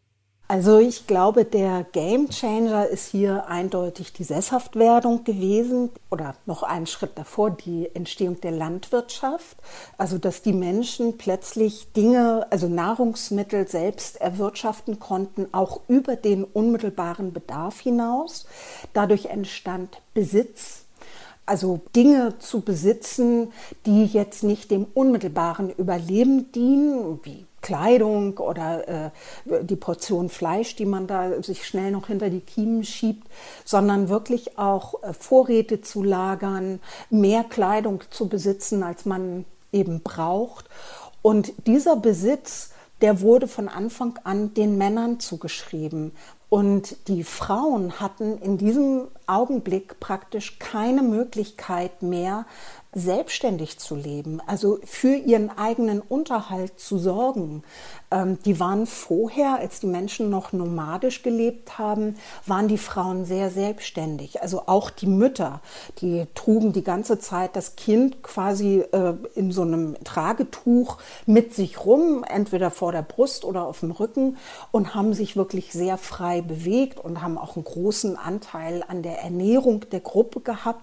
Also 0.50 0.78
ich 0.80 1.08
glaube, 1.08 1.44
der 1.44 1.86
Game 1.92 2.30
Changer 2.30 2.88
ist 2.88 3.12
hier 3.12 3.48
eindeutig 3.48 4.14
die 4.14 4.24
Sesshaftwerdung 4.24 5.26
gewesen 5.26 5.90
oder 6.10 6.36
noch 6.46 6.64
einen 6.64 6.88
Schritt 6.88 7.18
davor 7.18 7.52
die 7.52 7.94
Entstehung 7.94 8.40
der 8.40 8.52
Landwirtschaft. 8.52 9.58
Also 9.98 10.18
dass 10.18 10.44
die 10.44 10.54
Menschen 10.54 11.18
plötzlich 11.18 11.92
Dinge, 11.92 12.48
also 12.50 12.70
Nahrungsmittel 12.70 13.68
selbst 13.68 14.22
erwirtschaften 14.22 15.00
konnten, 15.00 15.48
auch 15.54 15.82
über 15.90 16.16
den 16.16 16.46
unmittelbaren 16.46 17.34
Bedarf 17.34 17.82
hinaus. 17.82 18.46
Dadurch 18.94 19.26
entstand 19.26 20.02
Besitz 20.14 20.86
also 21.48 21.80
Dinge 21.96 22.40
zu 22.40 22.60
besitzen, 22.60 23.54
die 23.86 24.06
jetzt 24.06 24.44
nicht 24.44 24.70
dem 24.70 24.86
unmittelbaren 24.94 25.70
Überleben 25.70 26.52
dienen, 26.52 27.22
wie 27.24 27.47
Kleidung 27.62 28.38
oder 28.38 28.88
äh, 28.88 29.10
die 29.64 29.76
Portion 29.76 30.30
Fleisch, 30.30 30.76
die 30.76 30.86
man 30.86 31.08
da 31.08 31.42
sich 31.42 31.66
schnell 31.66 31.92
noch 31.92 32.08
hinter 32.08 32.30
die 32.30 32.42
Kiemen 32.42 32.84
schiebt, 32.84 33.28
sondern 33.66 34.10
wirklich 34.10 34.58
auch 34.58 35.04
äh, 35.04 35.14
Vorräte 35.14 35.82
zu 35.82 36.04
lagern, 36.04 36.80
mehr 37.10 37.44
Kleidung 37.44 38.04
zu 38.10 38.30
besitzen, 38.30 38.84
als 38.84 39.06
man 39.06 39.46
eben 39.72 40.02
braucht. 40.02 40.66
Und 41.22 41.52
dieser 41.66 41.96
Besitz, 41.96 42.72
der 43.02 43.22
wurde 43.22 43.48
von 43.48 43.68
Anfang 43.68 44.20
an 44.24 44.54
den 44.54 44.78
Männern 44.78 45.20
zugeschrieben. 45.20 46.12
Und 46.50 47.10
die 47.10 47.26
Frauen 47.26 48.00
hatten 48.00 48.38
in 48.38 48.58
diesem 48.58 49.10
Augenblick 49.26 50.00
praktisch 50.00 50.60
keine 50.60 51.02
Möglichkeit 51.02 52.02
mehr, 52.02 52.46
selbstständig 52.98 53.78
zu 53.78 53.96
leben, 53.96 54.42
also 54.48 54.80
für 54.84 55.16
ihren 55.16 55.56
eigenen 55.56 56.02
Unterhalt 56.02 56.80
zu 56.80 56.98
sorgen. 56.98 57.64
Ähm, 58.10 58.40
die 58.44 58.60
waren 58.60 58.88
vorher, 58.88 59.60
als 59.60 59.80
die 59.80 59.88
Menschen 59.88 60.30
noch 60.30 60.52
nomadisch 60.52 61.22
gelebt 61.22 61.78
haben, 61.78 62.16
waren 62.46 62.68
die 62.68 62.78
Frauen 62.78 63.26
sehr 63.26 63.52
selbstständig. 63.52 64.42
Also 64.42 64.64
auch 64.66 64.90
die 64.90 65.06
Mütter, 65.06 65.62
die 66.02 66.26
trugen 66.34 66.74
die 66.74 66.84
ganze 66.84 67.20
Zeit 67.20 67.56
das 67.56 67.76
Kind 67.76 68.24
quasi 68.24 68.80
äh, 68.92 69.14
in 69.36 69.52
so 69.52 69.62
einem 69.62 69.96
Tragetuch 70.04 70.98
mit 71.26 71.54
sich 71.54 71.86
rum, 71.86 72.24
entweder 72.24 72.72
vor 72.72 72.92
der 72.92 73.04
Brust 73.04 73.46
oder 73.46 73.66
auf 73.66 73.82
dem 73.82 73.92
Rücken 73.92 74.38
und 74.72 74.96
haben 74.96 75.14
sich 75.14 75.36
wirklich 75.36 75.72
sehr 75.72 75.98
frei 75.98 76.42
bewegt 76.42 77.00
und 77.00 77.22
haben 77.22 77.38
auch 77.38 77.56
einen 77.56 77.66
großen 77.66 78.18
Anteil 78.18 78.84
an 78.88 79.04
der 79.04 79.20
Ernährung 79.20 79.86
der 79.92 80.00
Gruppe 80.00 80.40
gehabt. 80.40 80.82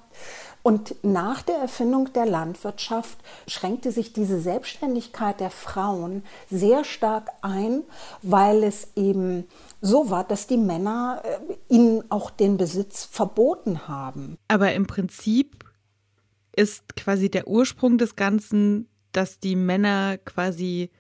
Und 0.67 0.95
nach 1.05 1.43
der 1.43 1.57
Erfindung 1.57 2.11
der 2.15 2.25
Landwirtschaft 2.25 3.19
schränkte 3.47 3.93
sich 3.93 4.15
diese 4.15 4.41
Selbstständigkeit 4.41 5.39
der 5.39 5.51
Frauen 5.51 6.23
sehr 6.51 6.85
stark 6.85 7.29
ein, 7.43 7.83
weil 8.23 8.65
es 8.65 8.89
eben 8.97 9.47
so 9.83 10.09
war, 10.09 10.25
dass 10.25 10.47
die 10.47 10.57
Männer 10.57 11.21
äh, 11.23 11.55
ihnen 11.69 12.11
auch 12.11 12.31
den 12.31 12.57
Besitz 12.57 13.05
verboten 13.05 13.89
haben. 13.89 14.39
Aber 14.49 14.73
im 14.73 14.87
Prinzip 14.87 15.67
ist 16.57 16.97
quasi 16.97 17.31
der 17.31 17.47
Ursprung 17.47 17.99
des 17.99 18.17
Ganzen, 18.17 18.89
dass 19.13 19.41
die 19.41 19.57
Männer 19.57 20.17
quasi 20.17 20.91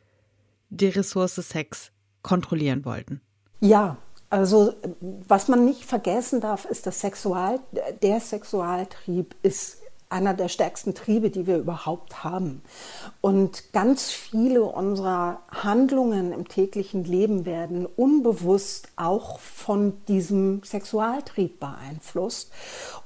die 0.68 0.88
Ressource 0.88 1.36
Sex 1.36 1.90
kontrollieren 2.20 2.84
wollten. 2.84 3.22
Ja, 3.60 3.96
also 4.30 4.74
was 5.00 5.48
man 5.48 5.64
nicht 5.64 5.84
vergessen 5.84 6.40
darf, 6.40 6.64
ist, 6.64 6.86
dass 6.86 7.00
Sexual, 7.00 7.60
der 8.02 8.20
Sexualtrieb 8.20 9.34
ist 9.42 9.78
einer 10.14 10.32
der 10.32 10.48
stärksten 10.48 10.94
Triebe, 10.94 11.28
die 11.28 11.48
wir 11.48 11.58
überhaupt 11.58 12.22
haben. 12.22 12.62
Und 13.20 13.72
ganz 13.72 14.10
viele 14.12 14.62
unserer 14.62 15.40
Handlungen 15.50 16.32
im 16.32 16.46
täglichen 16.46 17.04
Leben 17.04 17.44
werden 17.44 17.84
unbewusst 17.84 18.88
auch 18.94 19.40
von 19.40 19.94
diesem 20.06 20.62
Sexualtrieb 20.62 21.58
beeinflusst. 21.58 22.52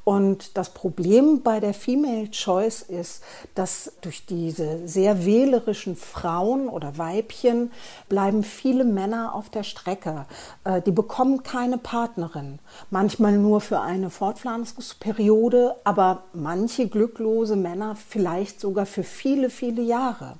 Und 0.04 0.56
das 0.56 0.70
Problem 0.70 1.42
bei 1.42 1.60
der 1.60 1.74
Female 1.74 2.30
Choice 2.30 2.80
ist, 2.80 3.22
dass 3.54 3.92
durch 4.00 4.24
diese 4.24 4.88
sehr 4.88 5.26
wählerischen 5.26 5.96
Frauen 5.96 6.68
oder 6.68 6.96
Weibchen 6.96 7.70
bleiben 8.08 8.42
viele 8.42 8.84
Männer 8.84 9.34
auf 9.34 9.50
der 9.50 9.64
Strecke. 9.64 10.24
Äh, 10.64 10.80
die 10.82 10.92
bekommen 10.92 11.42
keine 11.42 11.76
Partnerin. 11.76 12.58
Manchmal 12.90 13.36
nur 13.36 13.60
für 13.60 13.80
eine 13.80 14.08
Fortpflanzungsperiode, 14.08 15.76
aber 15.84 16.24
manche 16.32 16.88
glücklose 16.98 17.54
Männer 17.54 17.94
vielleicht 17.94 18.60
sogar 18.60 18.84
für 18.84 19.04
viele, 19.04 19.50
viele 19.50 19.82
Jahre. 19.82 20.38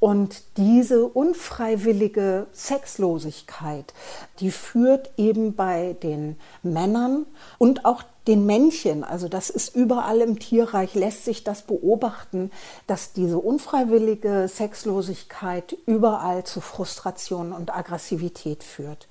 Und 0.00 0.42
diese 0.56 1.06
unfreiwillige 1.06 2.48
Sexlosigkeit, 2.52 3.94
die 4.40 4.50
führt 4.50 5.12
eben 5.16 5.54
bei 5.54 5.94
den 6.02 6.36
Männern 6.64 7.24
und 7.58 7.84
auch 7.84 8.02
den 8.26 8.46
Männchen, 8.46 9.04
also 9.04 9.28
das 9.28 9.48
ist 9.48 9.76
überall 9.76 10.20
im 10.20 10.40
Tierreich, 10.40 10.94
lässt 10.94 11.24
sich 11.24 11.44
das 11.44 11.62
beobachten, 11.62 12.50
dass 12.88 13.12
diese 13.12 13.38
unfreiwillige 13.38 14.48
Sexlosigkeit 14.48 15.76
überall 15.86 16.42
zu 16.42 16.60
Frustration 16.60 17.52
und 17.52 17.74
Aggressivität 17.74 18.64
führt. 18.64 19.06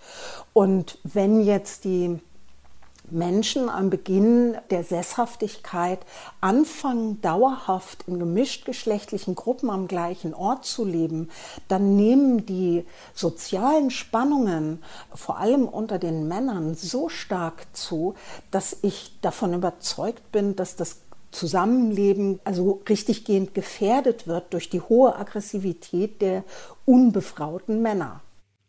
Und 0.51 0.97
wenn 1.03 1.41
jetzt 1.41 1.85
die 1.85 2.19
Menschen 3.11 3.69
am 3.69 3.89
Beginn 3.89 4.57
der 4.69 4.83
Sesshaftigkeit 4.83 5.99
anfangen, 6.39 7.21
dauerhaft 7.21 8.05
in 8.07 8.19
gemischtgeschlechtlichen 8.19 9.35
Gruppen 9.35 9.69
am 9.69 9.87
gleichen 9.87 10.33
Ort 10.33 10.65
zu 10.65 10.85
leben, 10.85 11.29
dann 11.67 11.95
nehmen 11.95 12.45
die 12.45 12.85
sozialen 13.13 13.91
Spannungen, 13.91 14.81
vor 15.13 15.37
allem 15.37 15.67
unter 15.67 15.99
den 15.99 16.27
Männern, 16.27 16.75
so 16.75 17.09
stark 17.09 17.67
zu, 17.73 18.15
dass 18.49 18.77
ich 18.81 19.19
davon 19.21 19.53
überzeugt 19.53 20.31
bin, 20.31 20.55
dass 20.55 20.75
das 20.75 21.01
Zusammenleben 21.31 22.39
also 22.43 22.81
richtiggehend 22.87 23.53
gefährdet 23.53 24.27
wird 24.27 24.53
durch 24.53 24.69
die 24.69 24.81
hohe 24.81 25.15
Aggressivität 25.15 26.21
der 26.21 26.43
unbefrauten 26.85 27.81
Männer. 27.81 28.21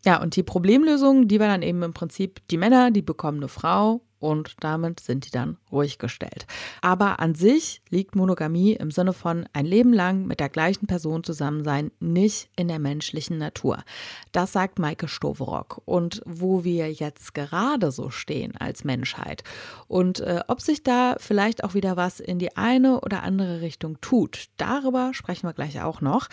Ja, 0.04 0.20
und 0.20 0.36
die 0.36 0.42
Problemlösung, 0.42 1.28
die 1.28 1.38
war 1.38 1.48
dann 1.48 1.62
eben 1.62 1.82
im 1.82 1.92
Prinzip, 1.92 2.40
die 2.48 2.56
Männer, 2.56 2.90
die 2.90 3.02
bekommen 3.02 3.38
eine 3.38 3.48
Frau 3.48 4.00
und 4.22 4.54
damit 4.60 5.00
sind 5.00 5.26
die 5.26 5.30
dann 5.30 5.56
ruhig 5.70 5.98
gestellt. 5.98 6.46
Aber 6.80 7.20
an 7.20 7.34
sich 7.34 7.82
liegt 7.90 8.14
Monogamie 8.14 8.72
im 8.74 8.90
Sinne 8.90 9.12
von 9.12 9.46
ein 9.52 9.66
Leben 9.66 9.92
lang 9.92 10.26
mit 10.26 10.40
der 10.40 10.48
gleichen 10.48 10.86
Person 10.86 11.24
zusammen 11.24 11.64
sein 11.64 11.90
nicht 12.00 12.48
in 12.56 12.68
der 12.68 12.78
menschlichen 12.78 13.38
Natur. 13.38 13.82
Das 14.30 14.52
sagt 14.52 14.78
Maike 14.78 15.08
Stoverock. 15.08 15.82
Und 15.84 16.22
wo 16.24 16.64
wir 16.64 16.92
jetzt 16.92 17.34
gerade 17.34 17.90
so 17.90 18.10
stehen 18.10 18.56
als 18.56 18.84
Menschheit 18.84 19.42
und 19.88 20.20
äh, 20.20 20.40
ob 20.46 20.60
sich 20.60 20.82
da 20.82 21.16
vielleicht 21.18 21.64
auch 21.64 21.74
wieder 21.74 21.96
was 21.96 22.20
in 22.20 22.38
die 22.38 22.56
eine 22.56 23.00
oder 23.00 23.22
andere 23.22 23.60
Richtung 23.60 24.00
tut, 24.00 24.46
darüber 24.56 25.12
sprechen 25.14 25.48
wir 25.48 25.52
gleich 25.52 25.80
auch 25.80 26.00
noch. 26.00 26.28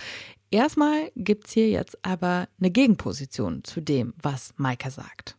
Erstmal 0.51 1.11
gibt 1.15 1.47
es 1.47 1.53
hier 1.53 1.69
jetzt 1.69 2.03
aber 2.03 2.47
eine 2.59 2.71
Gegenposition 2.71 3.63
zu 3.63 3.81
dem, 3.81 4.13
was 4.21 4.53
Maike 4.57 4.89
sagt. 4.89 5.38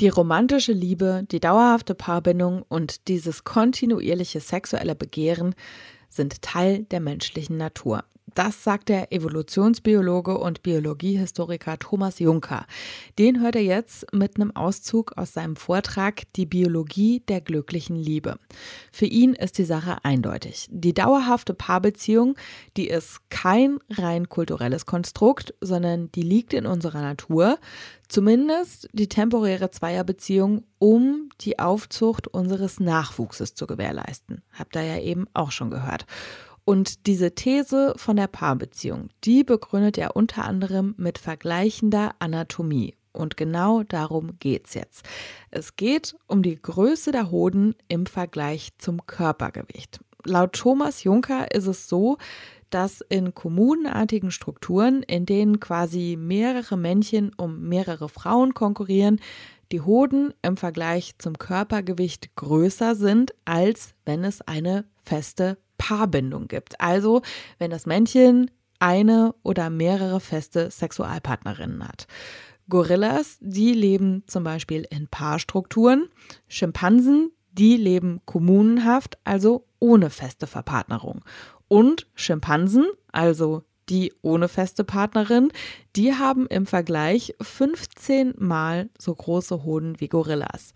Die 0.00 0.08
romantische 0.08 0.72
Liebe, 0.72 1.24
die 1.30 1.40
dauerhafte 1.40 1.94
Paarbindung 1.94 2.62
und 2.68 3.06
dieses 3.08 3.44
kontinuierliche 3.44 4.40
sexuelle 4.40 4.94
Begehren 4.96 5.54
sind 6.08 6.42
Teil 6.42 6.84
der 6.84 7.00
menschlichen 7.00 7.56
Natur. 7.56 8.04
Das 8.32 8.64
sagt 8.64 8.88
der 8.88 9.12
Evolutionsbiologe 9.12 10.38
und 10.38 10.62
Biologiehistoriker 10.62 11.78
Thomas 11.78 12.18
Juncker. 12.18 12.66
Den 13.18 13.40
hört 13.40 13.54
er 13.54 13.62
jetzt 13.62 14.06
mit 14.12 14.36
einem 14.36 14.56
Auszug 14.56 15.12
aus 15.16 15.34
seinem 15.34 15.56
Vortrag 15.56 16.22
Die 16.34 16.46
Biologie 16.46 17.20
der 17.28 17.42
glücklichen 17.42 17.96
Liebe. 17.96 18.38
Für 18.90 19.04
ihn 19.04 19.34
ist 19.34 19.58
die 19.58 19.64
Sache 19.64 19.98
eindeutig. 20.04 20.68
Die 20.70 20.94
dauerhafte 20.94 21.52
Paarbeziehung, 21.52 22.34
die 22.78 22.88
ist 22.88 23.20
kein 23.28 23.78
rein 23.90 24.28
kulturelles 24.28 24.86
Konstrukt, 24.86 25.54
sondern 25.60 26.10
die 26.12 26.22
liegt 26.22 26.54
in 26.54 26.66
unserer 26.66 27.02
Natur. 27.02 27.58
Zumindest 28.08 28.88
die 28.92 29.08
temporäre 29.08 29.70
Zweierbeziehung, 29.70 30.64
um 30.78 31.28
die 31.42 31.58
Aufzucht 31.58 32.26
unseres 32.26 32.80
Nachwuchses 32.80 33.54
zu 33.54 33.66
gewährleisten. 33.66 34.42
Habt 34.52 34.76
ihr 34.76 34.82
ja 34.82 34.98
eben 34.98 35.26
auch 35.34 35.50
schon 35.50 35.70
gehört. 35.70 36.06
Und 36.64 37.06
diese 37.06 37.34
These 37.34 37.94
von 37.96 38.16
der 38.16 38.26
Paarbeziehung, 38.26 39.10
die 39.24 39.44
begründet 39.44 39.98
er 39.98 40.16
unter 40.16 40.44
anderem 40.44 40.94
mit 40.96 41.18
vergleichender 41.18 42.14
Anatomie. 42.18 42.94
Und 43.12 43.36
genau 43.36 43.82
darum 43.84 44.38
geht's 44.40 44.74
jetzt. 44.74 45.06
Es 45.50 45.76
geht 45.76 46.16
um 46.26 46.42
die 46.42 46.60
Größe 46.60 47.12
der 47.12 47.30
Hoden 47.30 47.76
im 47.86 48.06
Vergleich 48.06 48.70
zum 48.78 49.06
Körpergewicht. 49.06 50.00
Laut 50.24 50.54
Thomas 50.54 51.04
Juncker 51.04 51.52
ist 51.52 51.66
es 51.66 51.88
so, 51.88 52.16
dass 52.70 53.02
in 53.02 53.34
kommunenartigen 53.34 54.32
Strukturen, 54.32 55.04
in 55.04 55.26
denen 55.26 55.60
quasi 55.60 56.16
mehrere 56.18 56.76
Männchen 56.76 57.30
um 57.36 57.68
mehrere 57.68 58.08
Frauen 58.08 58.52
konkurrieren, 58.54 59.20
die 59.70 59.80
Hoden 59.80 60.34
im 60.42 60.56
Vergleich 60.56 61.14
zum 61.18 61.38
Körpergewicht 61.38 62.34
größer 62.34 62.96
sind, 62.96 63.32
als 63.44 63.94
wenn 64.04 64.24
es 64.24 64.40
eine 64.42 64.86
feste 65.02 65.58
Paarbindung 65.78 66.48
gibt. 66.48 66.80
Also, 66.80 67.22
wenn 67.58 67.70
das 67.70 67.86
Männchen 67.86 68.50
eine 68.78 69.34
oder 69.42 69.70
mehrere 69.70 70.20
feste 70.20 70.70
Sexualpartnerinnen 70.70 71.86
hat. 71.86 72.06
Gorillas, 72.68 73.38
die 73.40 73.72
leben 73.72 74.24
zum 74.26 74.44
Beispiel 74.44 74.86
in 74.90 75.08
Paarstrukturen. 75.08 76.08
Schimpansen, 76.48 77.30
die 77.52 77.76
leben 77.76 78.20
kommunenhaft, 78.24 79.18
also 79.24 79.66
ohne 79.78 80.10
feste 80.10 80.46
Verpartnerung. 80.46 81.24
Und 81.68 82.06
Schimpansen, 82.14 82.86
also 83.12 83.62
die 83.88 84.12
ohne 84.22 84.48
feste 84.48 84.82
Partnerin, 84.82 85.50
die 85.94 86.14
haben 86.14 86.46
im 86.46 86.66
Vergleich 86.66 87.34
15 87.40 88.34
mal 88.38 88.88
so 88.98 89.14
große 89.14 89.62
Hoden 89.64 90.00
wie 90.00 90.08
Gorillas. 90.08 90.72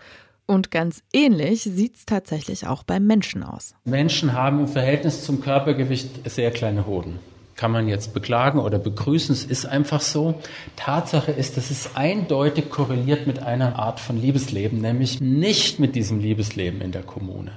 Und 0.50 0.70
ganz 0.70 1.02
ähnlich 1.12 1.64
sieht 1.64 1.96
es 1.96 2.06
tatsächlich 2.06 2.66
auch 2.66 2.82
beim 2.82 3.06
Menschen 3.06 3.42
aus. 3.42 3.74
Menschen 3.84 4.32
haben 4.32 4.60
im 4.60 4.68
Verhältnis 4.68 5.22
zum 5.22 5.42
Körpergewicht 5.42 6.30
sehr 6.30 6.50
kleine 6.50 6.86
Hoden. 6.86 7.18
Kann 7.54 7.70
man 7.70 7.86
jetzt 7.86 8.14
beklagen 8.14 8.58
oder 8.58 8.78
begrüßen, 8.78 9.34
es 9.34 9.44
ist 9.44 9.66
einfach 9.66 10.00
so. 10.00 10.40
Tatsache 10.74 11.32
ist, 11.32 11.58
dass 11.58 11.70
es 11.70 11.96
eindeutig 11.96 12.70
korreliert 12.70 13.26
mit 13.26 13.42
einer 13.42 13.78
Art 13.78 14.00
von 14.00 14.18
Liebesleben, 14.18 14.80
nämlich 14.80 15.20
nicht 15.20 15.80
mit 15.80 15.94
diesem 15.94 16.18
Liebesleben 16.18 16.80
in 16.80 16.92
der 16.92 17.02
Kommune. 17.02 17.52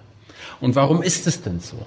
Und 0.59 0.75
warum 0.75 1.01
ist 1.01 1.27
es 1.27 1.41
denn 1.41 1.61
so? 1.61 1.77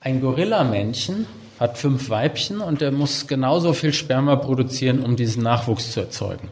Ein 0.00 0.22
Gorillamännchen 0.22 1.26
hat 1.60 1.76
fünf 1.76 2.08
Weibchen 2.08 2.62
und 2.62 2.80
er 2.80 2.92
muss 2.92 3.26
genauso 3.26 3.74
viel 3.74 3.92
Sperma 3.92 4.36
produzieren, 4.36 5.00
um 5.00 5.16
diesen 5.16 5.42
Nachwuchs 5.42 5.92
zu 5.92 6.00
erzeugen. 6.00 6.48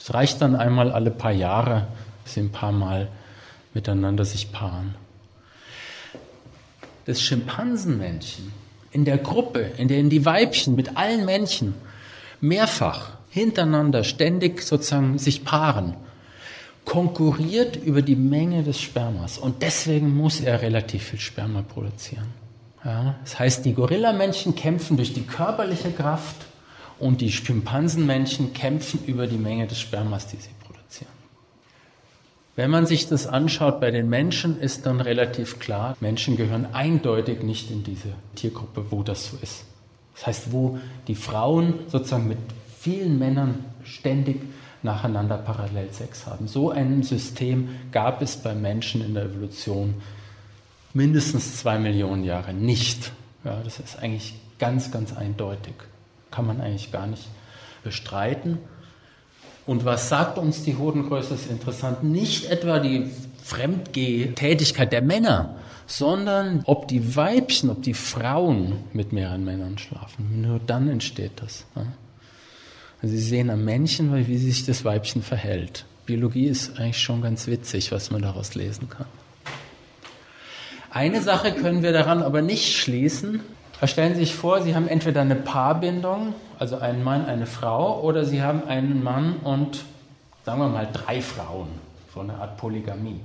Es 0.00 0.12
reicht 0.12 0.42
dann 0.42 0.56
einmal 0.56 0.90
alle 0.90 1.12
paar 1.12 1.32
Jahre, 1.32 1.86
sie 2.24 2.40
ein 2.40 2.50
paar 2.50 2.72
Mal 2.72 3.06
miteinander 3.76 4.24
sich 4.24 4.50
paaren. 4.52 4.94
Das 7.04 7.20
Schimpansenmännchen 7.20 8.50
in 8.90 9.04
der 9.04 9.18
Gruppe, 9.18 9.70
in 9.76 9.88
der 9.88 10.02
die 10.02 10.24
Weibchen 10.24 10.74
mit 10.74 10.96
allen 10.96 11.26
Männchen 11.26 11.74
mehrfach 12.40 13.10
hintereinander 13.28 14.02
ständig 14.02 14.62
sozusagen 14.62 15.18
sich 15.18 15.44
paaren, 15.44 15.94
konkurriert 16.86 17.76
über 17.76 18.00
die 18.00 18.16
Menge 18.16 18.62
des 18.62 18.80
Spermas 18.80 19.36
und 19.36 19.60
deswegen 19.60 20.16
muss 20.16 20.40
er 20.40 20.62
relativ 20.62 21.02
viel 21.04 21.20
Sperma 21.20 21.60
produzieren. 21.60 22.28
Ja, 22.82 23.16
das 23.24 23.38
heißt, 23.38 23.64
die 23.66 23.74
Gorillamännchen 23.74 24.54
kämpfen 24.54 24.96
durch 24.96 25.12
die 25.12 25.26
körperliche 25.26 25.90
Kraft 25.90 26.36
und 26.98 27.20
die 27.20 27.30
Schimpansenmännchen 27.30 28.54
kämpfen 28.54 29.00
über 29.06 29.26
die 29.26 29.36
Menge 29.36 29.66
des 29.66 29.80
Spermas, 29.80 30.28
die 30.28 30.36
sie 30.36 30.55
wenn 32.56 32.70
man 32.70 32.86
sich 32.86 33.06
das 33.06 33.26
anschaut 33.26 33.80
bei 33.80 33.90
den 33.90 34.08
Menschen, 34.08 34.58
ist 34.58 34.86
dann 34.86 35.00
relativ 35.00 35.58
klar, 35.58 35.96
Menschen 36.00 36.36
gehören 36.36 36.66
eindeutig 36.72 37.42
nicht 37.42 37.70
in 37.70 37.84
diese 37.84 38.08
Tiergruppe, 38.34 38.86
wo 38.90 39.02
das 39.02 39.30
so 39.30 39.36
ist. 39.42 39.64
Das 40.14 40.26
heißt, 40.26 40.52
wo 40.52 40.78
die 41.06 41.14
Frauen 41.14 41.74
sozusagen 41.88 42.28
mit 42.28 42.38
vielen 42.80 43.18
Männern 43.18 43.64
ständig 43.84 44.40
nacheinander 44.82 45.36
parallel 45.36 45.92
Sex 45.92 46.26
haben. 46.26 46.48
So 46.48 46.70
ein 46.70 47.02
System 47.02 47.68
gab 47.92 48.22
es 48.22 48.36
bei 48.38 48.54
Menschen 48.54 49.04
in 49.04 49.12
der 49.12 49.24
Evolution 49.24 49.94
mindestens 50.94 51.58
zwei 51.58 51.78
Millionen 51.78 52.24
Jahre 52.24 52.54
nicht. 52.54 53.12
Ja, 53.44 53.60
das 53.62 53.80
ist 53.80 53.98
eigentlich 53.98 54.34
ganz, 54.58 54.90
ganz 54.90 55.14
eindeutig. 55.14 55.74
Kann 56.30 56.46
man 56.46 56.62
eigentlich 56.62 56.90
gar 56.90 57.06
nicht 57.06 57.28
bestreiten. 57.84 58.58
Und 59.66 59.84
was 59.84 60.08
sagt 60.08 60.38
uns 60.38 60.62
die 60.62 60.76
Hodengröße, 60.76 61.34
ist 61.34 61.50
interessant. 61.50 62.04
Nicht 62.04 62.48
etwa 62.50 62.78
die 62.78 63.10
Fremdgeh-Tätigkeit 63.42 64.92
der 64.92 65.02
Männer, 65.02 65.56
sondern 65.86 66.62
ob 66.66 66.88
die 66.88 67.16
Weibchen, 67.16 67.70
ob 67.70 67.82
die 67.82 67.94
Frauen 67.94 68.84
mit 68.92 69.12
mehreren 69.12 69.44
Männern 69.44 69.78
schlafen. 69.78 70.42
Nur 70.42 70.60
dann 70.64 70.88
entsteht 70.88 71.32
das. 71.36 71.64
Also 73.02 73.14
Sie 73.14 73.22
sehen 73.22 73.50
am 73.50 73.64
Männchen, 73.64 74.14
wie 74.26 74.38
sich 74.38 74.64
das 74.64 74.84
Weibchen 74.84 75.22
verhält. 75.22 75.84
Biologie 76.06 76.46
ist 76.46 76.78
eigentlich 76.78 76.98
schon 76.98 77.20
ganz 77.20 77.48
witzig, 77.48 77.90
was 77.90 78.10
man 78.10 78.22
daraus 78.22 78.54
lesen 78.54 78.88
kann. 78.88 79.06
Eine 80.90 81.20
Sache 81.20 81.52
können 81.52 81.82
wir 81.82 81.92
daran 81.92 82.22
aber 82.22 82.40
nicht 82.40 82.74
schließen. 82.76 83.40
Stellen 83.84 84.14
Sie 84.14 84.20
sich 84.20 84.34
vor, 84.34 84.62
Sie 84.62 84.74
haben 84.74 84.88
entweder 84.88 85.20
eine 85.20 85.34
Paarbindung 85.34 86.34
also 86.58 86.78
ein 86.78 87.02
Mann, 87.02 87.26
eine 87.26 87.46
Frau, 87.46 88.00
oder 88.00 88.24
sie 88.24 88.42
haben 88.42 88.66
einen 88.66 89.02
Mann 89.02 89.36
und 89.44 89.84
sagen 90.44 90.60
wir 90.60 90.68
mal 90.68 90.88
drei 90.92 91.20
Frauen, 91.20 91.68
so 92.14 92.20
eine 92.20 92.34
Art 92.34 92.56
Polygamie. 92.56 93.20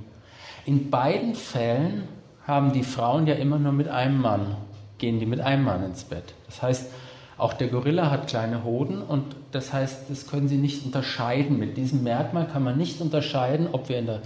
In 0.66 0.90
beiden 0.90 1.34
Fällen 1.34 2.08
haben 2.46 2.72
die 2.72 2.84
Frauen 2.84 3.26
ja 3.26 3.34
immer 3.34 3.58
nur 3.58 3.72
mit 3.72 3.88
einem 3.88 4.20
Mann, 4.20 4.56
gehen 4.98 5.18
die 5.18 5.26
mit 5.26 5.40
einem 5.40 5.64
Mann 5.64 5.84
ins 5.84 6.04
Bett. 6.04 6.34
Das 6.46 6.62
heißt, 6.62 6.90
auch 7.38 7.54
der 7.54 7.68
Gorilla 7.68 8.10
hat 8.10 8.28
kleine 8.28 8.62
Hoden 8.62 9.02
und 9.02 9.34
das 9.52 9.72
heißt, 9.72 10.10
das 10.10 10.26
können 10.26 10.48
sie 10.48 10.58
nicht 10.58 10.84
unterscheiden. 10.84 11.58
Mit 11.58 11.76
diesem 11.76 12.02
Merkmal 12.02 12.46
kann 12.46 12.62
man 12.62 12.76
nicht 12.76 13.00
unterscheiden, 13.00 13.68
ob 13.72 13.88
wir 13.88 13.98
in 13.98 14.06
der 14.06 14.20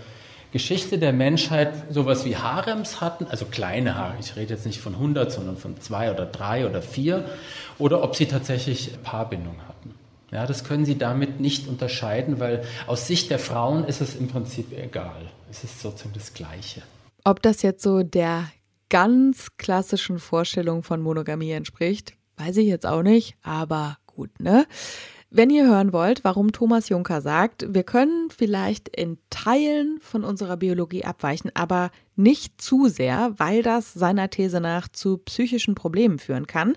Geschichte 0.57 0.97
der 0.97 1.13
Menschheit 1.13 1.75
sowas 1.91 2.25
wie 2.25 2.35
Harems 2.35 3.03
hatten, 3.03 3.27
also 3.27 3.45
kleine 3.45 3.95
Haare, 3.95 4.15
ich 4.19 4.37
rede 4.37 4.55
jetzt 4.55 4.65
nicht 4.65 4.81
von 4.81 4.95
100, 4.95 5.31
sondern 5.31 5.59
von 5.59 5.79
zwei 5.83 6.11
oder 6.11 6.25
drei 6.25 6.67
oder 6.67 6.81
vier, 6.81 7.27
oder 7.77 8.03
ob 8.03 8.17
sie 8.17 8.25
tatsächlich 8.25 8.91
Paarbindung 9.03 9.57
hatten. 9.69 9.95
Ja, 10.31 10.47
das 10.47 10.65
können 10.65 10.87
Sie 10.87 10.97
damit 10.97 11.41
nicht 11.41 11.69
unterscheiden, 11.69 12.41
weil 12.41 12.65
aus 12.87 13.07
Sicht 13.07 13.29
der 13.29 13.39
Frauen 13.39 13.85
ist 13.85 14.01
es 14.01 14.17
im 14.17 14.29
Prinzip 14.29 14.73
egal. 14.73 15.31
Es 15.51 15.63
ist 15.63 15.83
sozusagen 15.83 16.15
das 16.15 16.33
Gleiche. 16.33 16.81
Ob 17.23 17.43
das 17.43 17.61
jetzt 17.61 17.83
so 17.83 18.03
der 18.03 18.49
ganz 18.89 19.49
klassischen 19.59 20.19
Vorstellung 20.19 20.83
von 20.83 21.03
Monogamie 21.03 21.51
entspricht, 21.51 22.15
weiß 22.39 22.57
ich 22.57 22.67
jetzt 22.67 22.87
auch 22.87 23.03
nicht, 23.03 23.37
aber 23.43 23.99
gut, 24.07 24.41
ne? 24.41 24.67
Wenn 25.31 25.51
ihr 25.51 25.67
hören 25.67 25.93
wollt, 25.93 26.23
warum 26.23 26.53
Thomas 26.53 26.89
Juncker 26.89 27.21
sagt, 27.21 27.67
wir 27.75 27.83
können 27.83 28.31
vielleicht 28.31 28.89
in 28.89 29.19
Teilen 29.29 29.99
von 30.01 30.23
unserer 30.23 30.57
Biologie 30.57 31.05
abweichen, 31.05 31.51
aber 31.55 31.91
nicht 32.15 32.61
zu 32.63 32.87
sehr, 32.87 33.35
weil 33.37 33.65
das 33.65 33.93
seiner 33.93 34.31
These 34.31 34.61
nach 34.61 34.87
zu 34.89 35.19
psychischen 35.19 35.75
Problemen 35.75 36.21
führen 36.21 36.47
kann, 36.47 36.75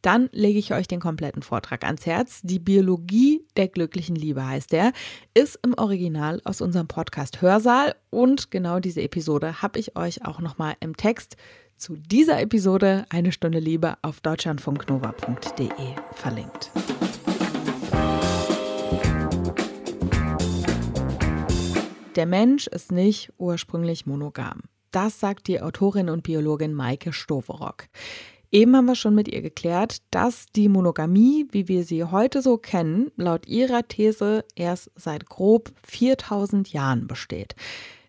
dann 0.00 0.28
lege 0.30 0.60
ich 0.60 0.72
euch 0.72 0.86
den 0.86 1.00
kompletten 1.00 1.42
Vortrag 1.42 1.84
ans 1.84 2.06
Herz. 2.06 2.40
Die 2.44 2.60
Biologie 2.60 3.44
der 3.56 3.66
glücklichen 3.66 4.14
Liebe 4.14 4.46
heißt 4.46 4.70
der, 4.70 4.92
ist 5.34 5.58
im 5.64 5.74
Original 5.74 6.40
aus 6.44 6.60
unserem 6.60 6.86
Podcast 6.86 7.42
Hörsaal 7.42 7.96
und 8.10 8.52
genau 8.52 8.78
diese 8.78 9.02
Episode 9.02 9.60
habe 9.60 9.80
ich 9.80 9.96
euch 9.96 10.24
auch 10.24 10.40
nochmal 10.40 10.76
im 10.78 10.96
Text 10.96 11.36
zu 11.76 11.96
dieser 11.96 12.40
Episode 12.40 13.06
Eine 13.10 13.32
Stunde 13.32 13.58
Liebe 13.58 13.96
auf 14.02 14.20
deutschlandfunknova.de 14.20 15.68
verlinkt. 16.14 16.70
Der 22.18 22.26
Mensch 22.26 22.66
ist 22.66 22.90
nicht 22.90 23.32
ursprünglich 23.38 24.04
monogam. 24.04 24.62
Das 24.90 25.20
sagt 25.20 25.46
die 25.46 25.62
Autorin 25.62 26.10
und 26.10 26.24
Biologin 26.24 26.74
Maike 26.74 27.12
Stoverock. 27.12 27.84
Eben 28.50 28.74
haben 28.74 28.86
wir 28.86 28.96
schon 28.96 29.14
mit 29.14 29.28
ihr 29.28 29.40
geklärt, 29.40 29.98
dass 30.10 30.46
die 30.46 30.68
Monogamie, 30.68 31.46
wie 31.52 31.68
wir 31.68 31.84
sie 31.84 32.02
heute 32.02 32.42
so 32.42 32.58
kennen, 32.58 33.12
laut 33.14 33.46
ihrer 33.46 33.86
These 33.86 34.44
erst 34.56 34.90
seit 34.96 35.26
grob 35.26 35.70
4000 35.86 36.72
Jahren 36.72 37.06
besteht. 37.06 37.54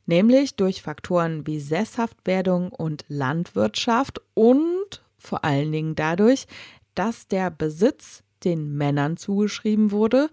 Nämlich 0.08 0.56
durch 0.56 0.82
Faktoren 0.82 1.45
wie 1.45 1.60
Sesshaftwerdung 1.60 2.69
und 2.69 3.06
Landwirtschaft 3.10 4.24
und 4.34 5.04
vor 5.19 5.43
allen 5.45 5.72
Dingen 5.72 5.93
dadurch, 5.93 6.48
dass 6.95 7.28
der 7.28 7.52
Besitz 7.52 8.24
den 8.43 8.76
Männern 8.76 9.17
zugeschrieben 9.17 9.91
wurde 9.91 10.32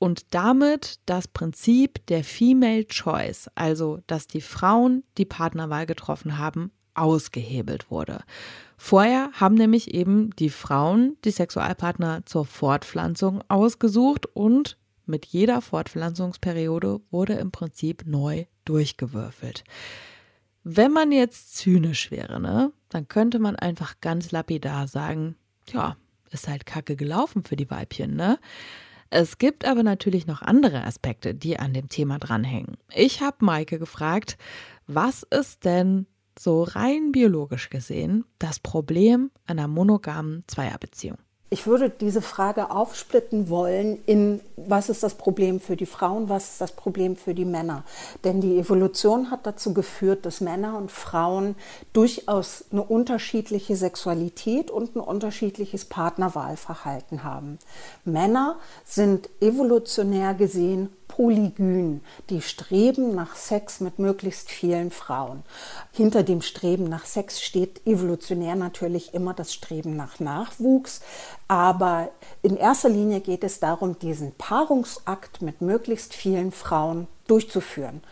und 0.00 0.34
damit 0.34 0.98
das 1.04 1.28
Prinzip 1.28 2.04
der 2.06 2.24
Female 2.24 2.86
Choice, 2.86 3.50
also 3.54 4.00
dass 4.06 4.26
die 4.26 4.40
Frauen 4.40 5.04
die 5.18 5.26
Partnerwahl 5.26 5.84
getroffen 5.84 6.38
haben, 6.38 6.72
ausgehebelt 6.94 7.90
wurde. 7.90 8.22
Vorher 8.78 9.30
haben 9.34 9.56
nämlich 9.56 9.92
eben 9.92 10.30
die 10.36 10.48
Frauen 10.48 11.18
die 11.24 11.30
Sexualpartner 11.30 12.24
zur 12.24 12.46
Fortpflanzung 12.46 13.44
ausgesucht 13.48 14.24
und 14.24 14.78
mit 15.04 15.26
jeder 15.26 15.60
Fortpflanzungsperiode 15.60 17.00
wurde 17.10 17.34
im 17.34 17.50
Prinzip 17.50 18.04
neu 18.06 18.46
durchgewürfelt. 18.64 19.64
Wenn 20.64 20.92
man 20.92 21.12
jetzt 21.12 21.56
zynisch 21.56 22.10
wäre, 22.10 22.40
ne, 22.40 22.72
dann 22.88 23.06
könnte 23.06 23.38
man 23.38 23.54
einfach 23.54 24.00
ganz 24.00 24.30
lapidar 24.30 24.88
sagen, 24.88 25.36
ja, 25.70 25.96
ist 26.30 26.48
halt 26.48 26.64
kacke 26.64 26.96
gelaufen 26.96 27.44
für 27.44 27.56
die 27.56 27.70
Weibchen, 27.70 28.16
ne? 28.16 28.38
Es 29.10 29.38
gibt 29.38 29.64
aber 29.64 29.82
natürlich 29.82 30.26
noch 30.26 30.40
andere 30.40 30.84
Aspekte, 30.84 31.34
die 31.34 31.58
an 31.58 31.74
dem 31.74 31.88
Thema 31.88 32.18
dranhängen. 32.18 32.76
Ich 32.94 33.20
habe 33.20 33.44
Maike 33.44 33.80
gefragt, 33.80 34.38
was 34.86 35.24
ist 35.24 35.64
denn 35.64 36.06
so 36.38 36.62
rein 36.62 37.10
biologisch 37.10 37.70
gesehen 37.70 38.24
das 38.38 38.60
Problem 38.60 39.32
einer 39.46 39.66
monogamen 39.66 40.44
Zweierbeziehung? 40.46 41.18
Ich 41.52 41.66
würde 41.66 41.90
diese 41.90 42.22
Frage 42.22 42.70
aufsplitten 42.70 43.48
wollen 43.48 43.98
in, 44.06 44.40
was 44.56 44.88
ist 44.88 45.02
das 45.02 45.14
Problem 45.14 45.58
für 45.58 45.74
die 45.74 45.84
Frauen, 45.84 46.28
was 46.28 46.52
ist 46.52 46.60
das 46.60 46.70
Problem 46.70 47.16
für 47.16 47.34
die 47.34 47.44
Männer. 47.44 47.82
Denn 48.22 48.40
die 48.40 48.56
Evolution 48.56 49.32
hat 49.32 49.46
dazu 49.46 49.74
geführt, 49.74 50.24
dass 50.24 50.40
Männer 50.40 50.78
und 50.78 50.92
Frauen 50.92 51.56
durchaus 51.92 52.66
eine 52.70 52.84
unterschiedliche 52.84 53.74
Sexualität 53.74 54.70
und 54.70 54.94
ein 54.94 55.00
unterschiedliches 55.00 55.86
Partnerwahlverhalten 55.86 57.24
haben. 57.24 57.58
Männer 58.04 58.56
sind 58.84 59.28
evolutionär 59.40 60.34
gesehen 60.34 60.88
polygyn, 61.10 62.02
die 62.30 62.40
streben 62.40 63.14
nach 63.16 63.34
Sex 63.34 63.80
mit 63.80 63.98
möglichst 63.98 64.48
vielen 64.48 64.92
Frauen. 64.92 65.42
Hinter 65.92 66.22
dem 66.22 66.40
Streben 66.40 66.84
nach 66.84 67.04
Sex 67.04 67.42
steht 67.42 67.84
evolutionär 67.84 68.54
natürlich 68.54 69.12
immer 69.12 69.34
das 69.34 69.52
Streben 69.52 69.96
nach 69.96 70.20
Nachwuchs, 70.20 71.00
aber 71.48 72.10
in 72.42 72.56
erster 72.56 72.88
Linie 72.88 73.20
geht 73.20 73.42
es 73.42 73.58
darum, 73.58 73.98
diesen 73.98 74.32
Paarungsakt 74.32 75.42
mit 75.42 75.60
möglichst 75.60 76.14
vielen 76.14 76.52
Frauen 76.52 77.08
durchzuführen. 77.26 78.02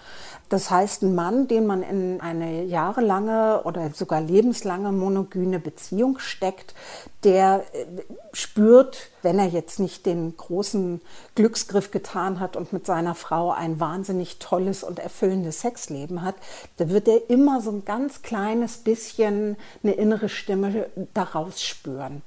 Das 0.48 0.70
heißt, 0.70 1.02
ein 1.02 1.14
Mann, 1.14 1.46
den 1.46 1.66
man 1.66 1.82
in 1.82 2.20
eine 2.22 2.64
jahrelange 2.64 3.62
oder 3.64 3.90
sogar 3.92 4.20
lebenslange 4.20 4.92
monogyne 4.92 5.58
Beziehung 5.58 6.18
steckt, 6.18 6.74
der 7.22 7.64
äh, 7.74 7.84
spürt, 8.32 9.11
wenn 9.22 9.38
er 9.38 9.46
jetzt 9.46 9.78
nicht 9.78 10.06
den 10.06 10.37
großen 10.37 11.02
Glücksgriff 11.34 11.90
getan 11.90 12.40
hat 12.40 12.56
und 12.56 12.72
mit 12.72 12.87
seiner 12.87 13.14
Frau 13.14 13.50
ein 13.50 13.78
wahnsinnig 13.78 14.38
tolles 14.38 14.84
und 14.84 14.98
erfüllendes 14.98 15.61
Sexleben 15.61 16.22
hat, 16.22 16.37
da 16.78 16.88
wird 16.88 17.08
er 17.08 17.28
immer 17.28 17.61
so 17.61 17.70
ein 17.70 17.84
ganz 17.84 18.22
kleines 18.22 18.78
bisschen 18.78 19.56
eine 19.82 19.92
innere 19.92 20.30
Stimme 20.30 20.88
daraus 21.12 21.62
spüren. 21.62 22.22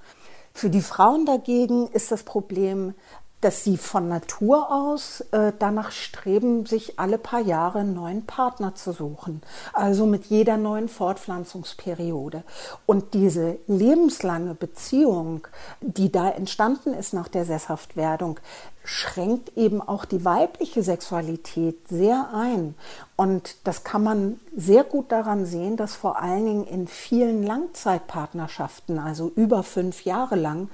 Für 0.54 0.70
die 0.70 0.82
Frauen 0.82 1.26
dagegen 1.26 1.88
ist 1.88 2.12
das 2.12 2.24
Problem, 2.24 2.94
dass 3.42 3.64
sie 3.64 3.78
von 3.78 4.08
Natur 4.08 4.72
aus 4.72 5.22
äh, 5.32 5.52
danach 5.58 5.92
streben, 5.92 6.66
sich 6.66 7.00
alle 7.00 7.18
paar 7.18 7.42
Jahre 7.42 7.80
einen 7.80 7.96
neuen 7.96 8.26
Partner 8.26 8.76
zu 8.76 8.92
suchen. 8.94 9.42
Also 9.74 10.06
mit 10.06 10.26
jeder 10.26 10.58
neuen 10.58 10.88
Fortpflanzungsperiode. 10.88 12.44
Und 12.86 13.14
diese 13.14 13.58
lebenslange 13.68 14.54
Beziehung, 14.54 15.48
die 15.82 16.12
da 16.12 16.30
entstanden 16.30 16.94
ist 16.94 17.14
nach 17.14 17.28
der 17.28 17.46
Sesshaftwerdung, 17.46 18.40
schränkt 18.84 19.58
eben 19.58 19.82
auch 19.82 20.06
die 20.06 20.26
weibliche 20.26 20.82
Sexualität 20.82 21.88
sehr 21.88 22.30
ein. 22.34 22.76
Und 23.16 23.56
das 23.64 23.84
kann 23.84 24.04
man 24.04 24.40
sehr 24.56 24.84
gut 24.84 25.12
daran 25.12 25.46
sehen, 25.46 25.78
dass 25.78 25.96
vor 25.96 26.20
allen 26.20 26.46
Dingen 26.46 26.66
in 26.66 26.88
vielen 26.88 27.44
Langzeitpartnerschaften, 27.44 28.98
also 28.98 29.32
über 29.36 29.62
fünf 29.62 30.04
Jahre 30.06 30.36
lang, 30.36 30.70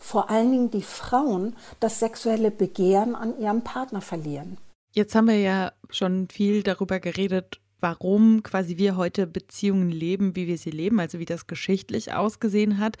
vor 0.00 0.28
allen 0.30 0.50
Dingen 0.50 0.70
die 0.72 0.82
Frauen 0.82 1.54
das 1.78 2.00
sexuelle 2.12 2.50
Begehren 2.50 3.14
an 3.14 3.38
ihrem 3.38 3.62
Partner 3.62 4.02
verlieren. 4.02 4.58
Jetzt 4.92 5.14
haben 5.14 5.28
wir 5.28 5.38
ja 5.38 5.72
schon 5.88 6.28
viel 6.28 6.62
darüber 6.62 7.00
geredet, 7.00 7.60
warum 7.80 8.42
quasi 8.42 8.76
wir 8.76 8.96
heute 8.96 9.26
Beziehungen 9.26 9.90
leben, 9.90 10.36
wie 10.36 10.46
wir 10.46 10.58
sie 10.58 10.70
leben, 10.70 11.00
also 11.00 11.18
wie 11.18 11.24
das 11.24 11.46
geschichtlich 11.46 12.12
ausgesehen 12.12 12.78
hat. 12.78 12.98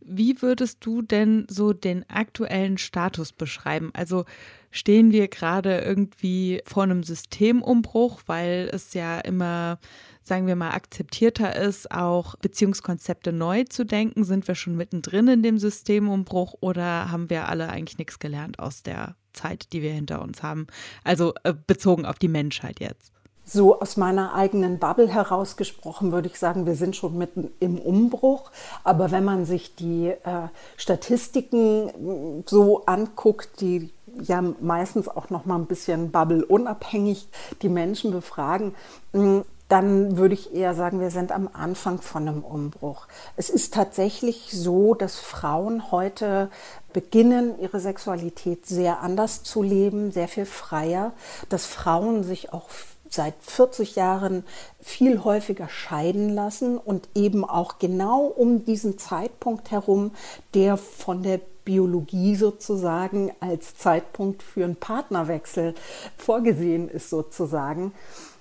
Wie 0.00 0.40
würdest 0.40 0.86
du 0.86 1.02
denn 1.02 1.46
so 1.50 1.72
den 1.72 2.08
aktuellen 2.08 2.78
Status 2.78 3.32
beschreiben? 3.32 3.90
Also 3.92 4.24
stehen 4.70 5.10
wir 5.10 5.26
gerade 5.26 5.78
irgendwie 5.80 6.62
vor 6.64 6.84
einem 6.84 7.02
Systemumbruch, 7.02 8.22
weil 8.26 8.70
es 8.72 8.94
ja 8.94 9.18
immer, 9.18 9.80
sagen 10.26 10.46
wir 10.48 10.56
mal, 10.56 10.70
akzeptierter 10.70 11.54
ist, 11.54 11.90
auch 11.92 12.34
Beziehungskonzepte 12.36 13.32
neu 13.32 13.64
zu 13.64 13.84
denken? 13.84 14.24
Sind 14.24 14.48
wir 14.48 14.56
schon 14.56 14.76
mittendrin 14.76 15.28
in 15.28 15.42
dem 15.42 15.58
Systemumbruch 15.58 16.54
oder 16.60 17.12
haben 17.12 17.30
wir 17.30 17.48
alle 17.48 17.68
eigentlich 17.68 17.98
nichts 17.98 18.18
gelernt 18.18 18.58
aus 18.58 18.82
der 18.82 19.14
Zeit, 19.32 19.72
die 19.72 19.82
wir 19.82 19.92
hinter 19.92 20.20
uns 20.22 20.42
haben? 20.42 20.66
Also 21.04 21.32
äh, 21.44 21.54
bezogen 21.54 22.04
auf 22.04 22.18
die 22.18 22.28
Menschheit 22.28 22.80
jetzt. 22.80 23.12
So 23.48 23.80
aus 23.80 23.96
meiner 23.96 24.34
eigenen 24.34 24.80
Bubble 24.80 25.06
herausgesprochen 25.06 26.10
würde 26.10 26.26
ich 26.26 26.36
sagen, 26.36 26.66
wir 26.66 26.74
sind 26.74 26.96
schon 26.96 27.16
mitten 27.16 27.52
im 27.60 27.78
Umbruch. 27.78 28.50
Aber 28.82 29.12
wenn 29.12 29.24
man 29.24 29.44
sich 29.44 29.76
die 29.76 30.08
äh, 30.08 30.48
Statistiken 30.76 31.86
mm, 31.86 32.44
so 32.46 32.84
anguckt, 32.86 33.60
die 33.60 33.92
ja 34.20 34.42
meistens 34.60 35.06
auch 35.06 35.30
noch 35.30 35.44
mal 35.44 35.54
ein 35.54 35.66
bisschen 35.66 36.10
Bubble 36.10 36.44
unabhängig 36.44 37.28
die 37.62 37.68
Menschen 37.68 38.10
befragen, 38.10 38.74
mm, 39.12 39.42
dann 39.68 40.16
würde 40.16 40.34
ich 40.34 40.54
eher 40.54 40.74
sagen, 40.74 41.00
wir 41.00 41.10
sind 41.10 41.32
am 41.32 41.48
Anfang 41.52 42.00
von 42.00 42.28
einem 42.28 42.44
Umbruch. 42.44 43.08
Es 43.36 43.50
ist 43.50 43.74
tatsächlich 43.74 44.50
so, 44.52 44.94
dass 44.94 45.16
Frauen 45.16 45.90
heute 45.90 46.50
beginnen, 46.92 47.58
ihre 47.60 47.80
Sexualität 47.80 48.66
sehr 48.66 49.00
anders 49.00 49.42
zu 49.42 49.62
leben, 49.62 50.12
sehr 50.12 50.28
viel 50.28 50.46
freier, 50.46 51.12
dass 51.48 51.66
Frauen 51.66 52.22
sich 52.22 52.52
auch 52.52 52.68
seit 53.10 53.34
40 53.40 53.96
Jahren 53.96 54.44
viel 54.80 55.24
häufiger 55.24 55.68
scheiden 55.68 56.28
lassen 56.30 56.78
und 56.78 57.08
eben 57.14 57.44
auch 57.44 57.78
genau 57.78 58.24
um 58.24 58.64
diesen 58.64 58.98
Zeitpunkt 58.98 59.70
herum, 59.70 60.12
der 60.54 60.76
von 60.76 61.22
der 61.22 61.40
Biologie 61.64 62.36
sozusagen 62.36 63.32
als 63.40 63.76
Zeitpunkt 63.76 64.42
für 64.42 64.64
einen 64.64 64.76
Partnerwechsel 64.76 65.74
vorgesehen 66.16 66.88
ist 66.88 67.10
sozusagen. 67.10 67.92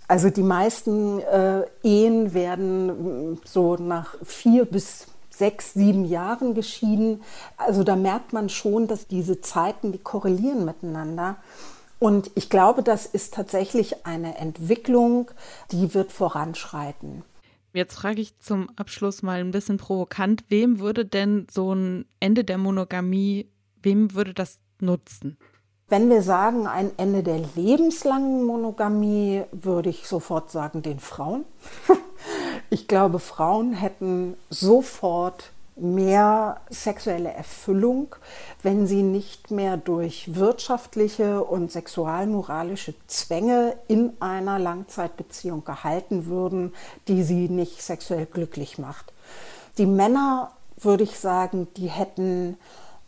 Also 0.08 0.30
die 0.30 0.44
meisten 0.44 1.20
äh, 1.20 1.64
Ehen 1.84 2.34
werden 2.34 3.32
mm, 3.32 3.40
so 3.44 3.76
nach 3.76 4.16
vier 4.24 4.66
bis 4.66 5.08
sechs, 5.30 5.74
sieben 5.74 6.06
Jahren 6.06 6.54
geschieden. 6.54 7.24
Also 7.58 7.84
da 7.84 7.96
merkt 7.96 8.34
man 8.34 8.50
schon, 8.50 8.88
dass 8.88 9.08
diese 9.08 9.42
Zeiten, 9.42 9.92
die 9.92 9.98
korrelieren 9.98 10.66
miteinander. 10.66 11.38
Und 12.00 12.32
ich 12.36 12.50
glaube, 12.50 12.84
das 12.84 13.06
ist 13.06 13.34
tatsächlich 13.34 14.06
eine 14.06 14.38
Entwicklung, 14.38 15.32
die 15.72 15.94
wird 15.94 16.12
voranschreiten. 16.12 17.24
Jetzt 17.74 17.96
frage 17.96 18.22
ich 18.22 18.38
zum 18.40 18.70
Abschluss 18.78 19.22
mal 19.22 19.40
ein 19.40 19.52
bisschen 19.52 19.78
provokant, 19.78 20.46
wem 20.48 20.80
würde 20.80 21.06
denn 21.06 21.48
so 21.52 21.74
ein 21.74 22.06
Ende 22.20 22.44
der 22.46 22.58
Monogamie, 22.58 23.50
wem 23.82 24.14
würde 24.14 24.34
das 24.34 24.60
nutzen? 24.80 25.38
Wenn 25.88 26.10
wir 26.10 26.24
sagen 26.24 26.66
ein 26.66 26.92
Ende 26.98 27.22
der 27.22 27.42
lebenslangen 27.56 28.44
Monogamie, 28.44 29.44
würde 29.52 29.92
ich 29.92 30.08
sofort 30.08 30.50
sagen 30.50 30.82
den 30.82 31.00
Frauen. 31.00 31.46
ich 32.72 32.88
glaube, 32.88 33.20
Frauen 33.20 33.74
hätten 33.74 34.36
sofort 34.50 35.52
mehr 35.76 36.60
sexuelle 36.72 37.32
Erfüllung, 37.32 38.16
wenn 38.64 38.88
sie 38.88 39.04
nicht 39.04 39.52
mehr 39.52 39.78
durch 39.78 40.34
wirtschaftliche 40.34 41.44
und 41.44 41.72
sexualmoralische 41.72 42.96
Zwänge 43.06 43.76
in 43.88 44.14
einer 44.20 44.58
Langzeitbeziehung 44.58 45.66
gehalten 45.66 46.26
würden, 46.26 46.74
die 47.08 47.22
sie 47.22 47.48
nicht 47.48 47.84
sexuell 47.84 48.26
glücklich 48.26 48.80
macht. 48.80 49.14
Die 49.78 49.86
Männer, 49.86 50.52
würde 50.78 51.04
ich 51.04 51.20
sagen, 51.20 51.68
die 51.78 51.88
hätten 51.88 52.58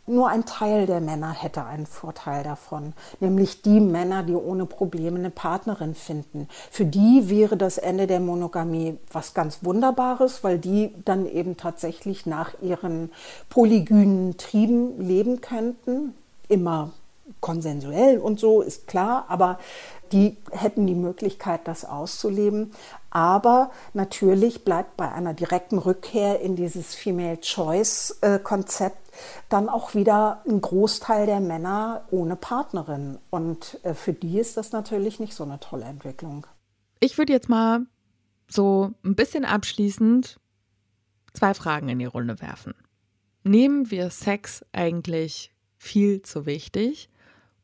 nur 0.08 0.28
ein 0.28 0.44
Teil 0.44 0.86
der 0.86 1.00
Männer 1.00 1.32
hätte 1.32 1.64
einen 1.64 1.86
Vorteil 1.86 2.42
davon, 2.42 2.92
nämlich 3.20 3.62
die 3.62 3.80
Männer, 3.80 4.22
die 4.22 4.34
ohne 4.34 4.66
Probleme 4.66 5.18
eine 5.18 5.30
Partnerin 5.30 5.94
finden. 5.94 6.48
Für 6.70 6.84
die 6.84 7.28
wäre 7.28 7.56
das 7.56 7.78
Ende 7.78 8.06
der 8.06 8.20
Monogamie 8.20 8.98
was 9.12 9.34
ganz 9.34 9.64
Wunderbares, 9.64 10.42
weil 10.44 10.58
die 10.58 10.94
dann 11.04 11.26
eben 11.26 11.56
tatsächlich 11.56 12.26
nach 12.26 12.54
ihren 12.62 13.10
polygynen 13.48 14.36
Trieben 14.36 15.00
leben 15.00 15.40
könnten. 15.40 16.14
Immer 16.48 16.92
konsensuell 17.40 18.18
und 18.18 18.40
so, 18.40 18.62
ist 18.62 18.86
klar, 18.86 19.26
aber 19.28 19.58
die 20.12 20.36
hätten 20.50 20.86
die 20.86 20.94
Möglichkeit, 20.94 21.60
das 21.64 21.84
auszuleben. 21.84 22.72
Aber 23.10 23.70
natürlich 23.94 24.64
bleibt 24.64 24.96
bei 24.96 25.10
einer 25.10 25.32
direkten 25.32 25.78
Rückkehr 25.78 26.40
in 26.40 26.56
dieses 26.56 26.94
Female 26.94 27.40
Choice-Konzept 27.40 29.12
dann 29.48 29.68
auch 29.68 29.94
wieder 29.94 30.42
ein 30.46 30.60
Großteil 30.60 31.26
der 31.26 31.40
Männer 31.40 32.04
ohne 32.10 32.36
Partnerin. 32.36 33.18
Und 33.30 33.80
äh, 33.82 33.94
für 33.94 34.12
die 34.12 34.38
ist 34.38 34.56
das 34.56 34.72
natürlich 34.72 35.20
nicht 35.20 35.34
so 35.34 35.44
eine 35.44 35.58
tolle 35.58 35.86
Entwicklung. 35.86 36.46
Ich 37.00 37.16
würde 37.16 37.32
jetzt 37.32 37.48
mal 37.48 37.86
so 38.48 38.92
ein 39.04 39.14
bisschen 39.14 39.44
abschließend 39.44 40.38
zwei 41.32 41.54
Fragen 41.54 41.88
in 41.88 41.98
die 41.98 42.04
Runde 42.04 42.40
werfen. 42.40 42.74
Nehmen 43.44 43.90
wir 43.90 44.10
Sex 44.10 44.64
eigentlich 44.72 45.52
viel 45.78 46.22
zu 46.22 46.44
wichtig 46.44 47.08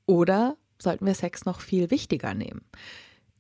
oder 0.07 0.57
sollten 0.81 1.07
wir 1.07 1.15
Sex 1.15 1.45
noch 1.45 1.61
viel 1.61 1.91
wichtiger 1.91 2.35
nehmen? 2.35 2.65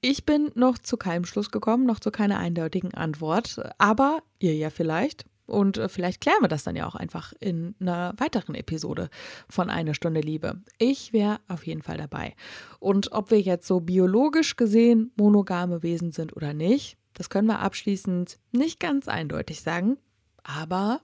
Ich 0.07 0.27
bin 0.27 0.51
noch 0.55 0.77
zu 0.77 0.99
keinem 0.99 1.25
Schluss 1.25 1.51
gekommen, 1.51 1.87
noch 1.87 1.99
zu 1.99 2.11
keiner 2.11 2.39
eindeutigen 2.39 2.93
Antwort, 2.93 3.59
aber 3.79 4.19
ihr 4.39 4.55
ja 4.55 4.69
vielleicht. 4.69 5.25
Und 5.47 5.79
äh, 5.79 5.89
vielleicht 5.89 6.21
klären 6.21 6.43
wir 6.43 6.49
das 6.49 6.63
dann 6.63 6.77
ja 6.77 6.87
auch 6.87 6.95
einfach 6.95 7.33
in 7.41 7.75
einer 7.81 8.13
weiteren 8.19 8.55
Episode 8.55 9.09
von 9.49 9.71
Eine 9.71 9.95
Stunde 9.95 10.21
Liebe. 10.21 10.61
Ich 10.77 11.15
wäre 11.15 11.41
auf 11.49 11.67
jeden 11.67 11.81
Fall 11.81 11.97
dabei. 11.97 12.35
Und 12.81 13.13
ob 13.13 13.31
wir 13.31 13.41
jetzt 13.41 13.67
so 13.67 13.81
biologisch 13.81 14.57
gesehen 14.57 15.11
monogame 15.17 15.83
Wesen 15.83 16.13
sind 16.13 16.37
oder 16.37 16.53
nicht, 16.53 16.99
das 17.15 17.31
können 17.31 17.49
wir 17.49 17.61
abschließend 17.61 18.39
nicht 18.53 18.81
ganz 18.81 19.09
eindeutig 19.09 19.63
sagen. 19.63 19.97
Aber 20.43 21.01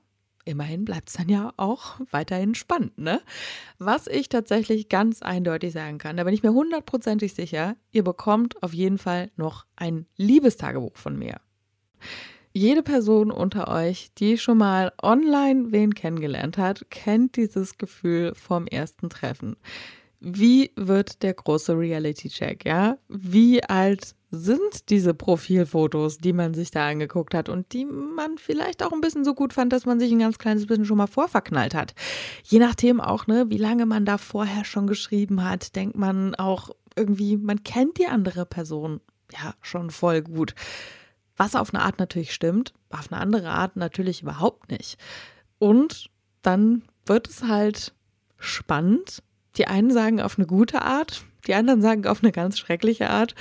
immerhin 0.50 0.84
bleibt 0.84 1.08
es 1.08 1.14
dann 1.14 1.28
ja 1.28 1.52
auch 1.56 2.00
weiterhin 2.10 2.54
spannend, 2.54 2.98
ne? 2.98 3.20
Was 3.78 4.06
ich 4.06 4.28
tatsächlich 4.28 4.88
ganz 4.88 5.22
eindeutig 5.22 5.72
sagen 5.72 5.98
kann, 5.98 6.16
da 6.16 6.24
bin 6.24 6.34
ich 6.34 6.42
mir 6.42 6.52
hundertprozentig 6.52 7.34
sicher, 7.34 7.76
ihr 7.92 8.04
bekommt 8.04 8.62
auf 8.62 8.74
jeden 8.74 8.98
Fall 8.98 9.30
noch 9.36 9.66
ein 9.76 10.06
Liebestagebuch 10.16 10.96
von 10.96 11.18
mir. 11.18 11.40
Jede 12.52 12.82
Person 12.82 13.30
unter 13.30 13.68
euch, 13.68 14.12
die 14.18 14.36
schon 14.36 14.58
mal 14.58 14.92
online 15.00 15.70
wen 15.70 15.94
kennengelernt 15.94 16.58
hat, 16.58 16.90
kennt 16.90 17.36
dieses 17.36 17.78
Gefühl 17.78 18.34
vom 18.34 18.66
ersten 18.66 19.08
Treffen. 19.08 19.56
Wie 20.20 20.72
wird 20.76 21.22
der 21.22 21.34
große 21.34 21.76
Reality-Check, 21.76 22.64
ja? 22.66 22.98
Wie 23.08 23.64
alt 23.64 24.14
sind 24.30 24.90
diese 24.90 25.12
Profilfotos, 25.12 26.18
die 26.18 26.32
man 26.32 26.54
sich 26.54 26.70
da 26.70 26.88
angeguckt 26.88 27.34
hat 27.34 27.48
und 27.48 27.72
die 27.72 27.84
man 27.84 28.38
vielleicht 28.38 28.82
auch 28.82 28.92
ein 28.92 29.00
bisschen 29.00 29.24
so 29.24 29.34
gut 29.34 29.52
fand, 29.52 29.72
dass 29.72 29.86
man 29.86 29.98
sich 29.98 30.12
ein 30.12 30.20
ganz 30.20 30.38
kleines 30.38 30.66
bisschen 30.66 30.84
schon 30.84 30.98
mal 30.98 31.08
vorverknallt 31.08 31.74
hat. 31.74 31.94
Je 32.44 32.60
nachdem 32.60 33.00
auch, 33.00 33.26
ne, 33.26 33.46
wie 33.48 33.56
lange 33.56 33.86
man 33.86 34.04
da 34.04 34.18
vorher 34.18 34.64
schon 34.64 34.86
geschrieben 34.86 35.42
hat, 35.42 35.74
denkt 35.74 35.96
man 35.96 36.34
auch 36.36 36.70
irgendwie, 36.96 37.36
man 37.36 37.64
kennt 37.64 37.98
die 37.98 38.06
andere 38.06 38.46
Person 38.46 39.00
ja 39.32 39.54
schon 39.62 39.90
voll 39.90 40.22
gut. 40.22 40.54
Was 41.36 41.56
auf 41.56 41.72
eine 41.74 41.82
Art 41.82 41.98
natürlich 41.98 42.32
stimmt, 42.32 42.74
auf 42.90 43.10
eine 43.10 43.20
andere 43.20 43.48
Art 43.48 43.76
natürlich 43.76 44.22
überhaupt 44.22 44.70
nicht. 44.70 44.98
Und 45.58 46.10
dann 46.42 46.82
wird 47.06 47.28
es 47.28 47.42
halt 47.42 47.94
spannend. 48.38 49.22
Die 49.56 49.66
einen 49.66 49.90
sagen 49.90 50.20
auf 50.20 50.38
eine 50.38 50.46
gute 50.46 50.82
Art, 50.82 51.24
die 51.46 51.54
anderen 51.54 51.82
sagen 51.82 52.06
auf 52.06 52.22
eine 52.22 52.32
ganz 52.32 52.58
schreckliche 52.58 53.10
Art 53.10 53.34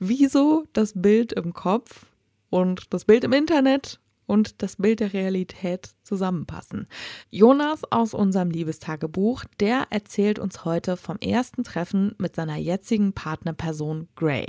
wieso 0.00 0.64
das 0.72 0.94
Bild 0.96 1.32
im 1.32 1.52
Kopf 1.52 2.06
und 2.48 2.92
das 2.92 3.04
Bild 3.04 3.22
im 3.22 3.32
Internet 3.32 4.00
und 4.26 4.62
das 4.62 4.76
Bild 4.76 5.00
der 5.00 5.12
Realität 5.12 5.90
zusammenpassen. 6.02 6.88
Jonas 7.30 7.82
aus 7.90 8.14
unserem 8.14 8.50
Liebestagebuch, 8.50 9.44
der 9.60 9.86
erzählt 9.90 10.38
uns 10.38 10.64
heute 10.64 10.96
vom 10.96 11.18
ersten 11.18 11.62
Treffen 11.62 12.14
mit 12.18 12.34
seiner 12.34 12.56
jetzigen 12.56 13.12
Partnerperson 13.12 14.08
Gray. 14.16 14.46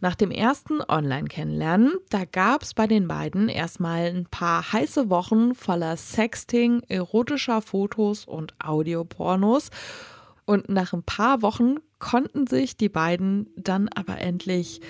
Nach 0.00 0.14
dem 0.14 0.30
ersten 0.30 0.82
Online-Kennenlernen, 0.86 1.94
da 2.10 2.26
gab 2.26 2.62
es 2.62 2.74
bei 2.74 2.86
den 2.86 3.08
beiden 3.08 3.48
erstmal 3.48 4.14
ein 4.14 4.26
paar 4.26 4.72
heiße 4.72 5.08
Wochen 5.08 5.54
voller 5.54 5.96
Sexting, 5.96 6.82
erotischer 6.88 7.62
Fotos 7.62 8.26
und 8.26 8.54
Audiopornos. 8.62 9.70
Und 10.46 10.68
nach 10.68 10.92
ein 10.92 11.02
paar 11.02 11.42
Wochen 11.42 11.76
konnten 11.98 12.46
sich 12.46 12.76
die 12.76 12.88
beiden 12.88 13.48
dann 13.56 13.88
aber 13.88 14.18
endlich 14.18 14.80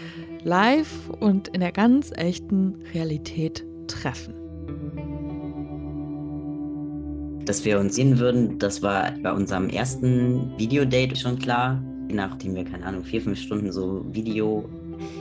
live 0.45 1.09
und 1.19 1.49
in 1.49 1.61
der 1.61 1.73
ganz 1.73 2.13
echten 2.15 2.83
Realität 2.93 3.65
treffen. 3.89 4.35
Dass 7.47 7.65
wir 7.65 7.81
uns 7.81 7.95
sehen 7.95 8.19
würden, 8.19 8.59
das 8.59 8.83
war 8.83 9.13
bei 9.23 9.33
unserem 9.33 9.71
ersten 9.71 10.53
Videodate 10.59 11.17
schon 11.17 11.39
klar. 11.39 11.83
Nachdem 12.09 12.55
wir, 12.55 12.65
keine 12.65 12.85
Ahnung, 12.85 13.05
vier, 13.05 13.23
fünf 13.23 13.39
Stunden 13.39 13.73
so 13.73 14.05
Video 14.13 14.69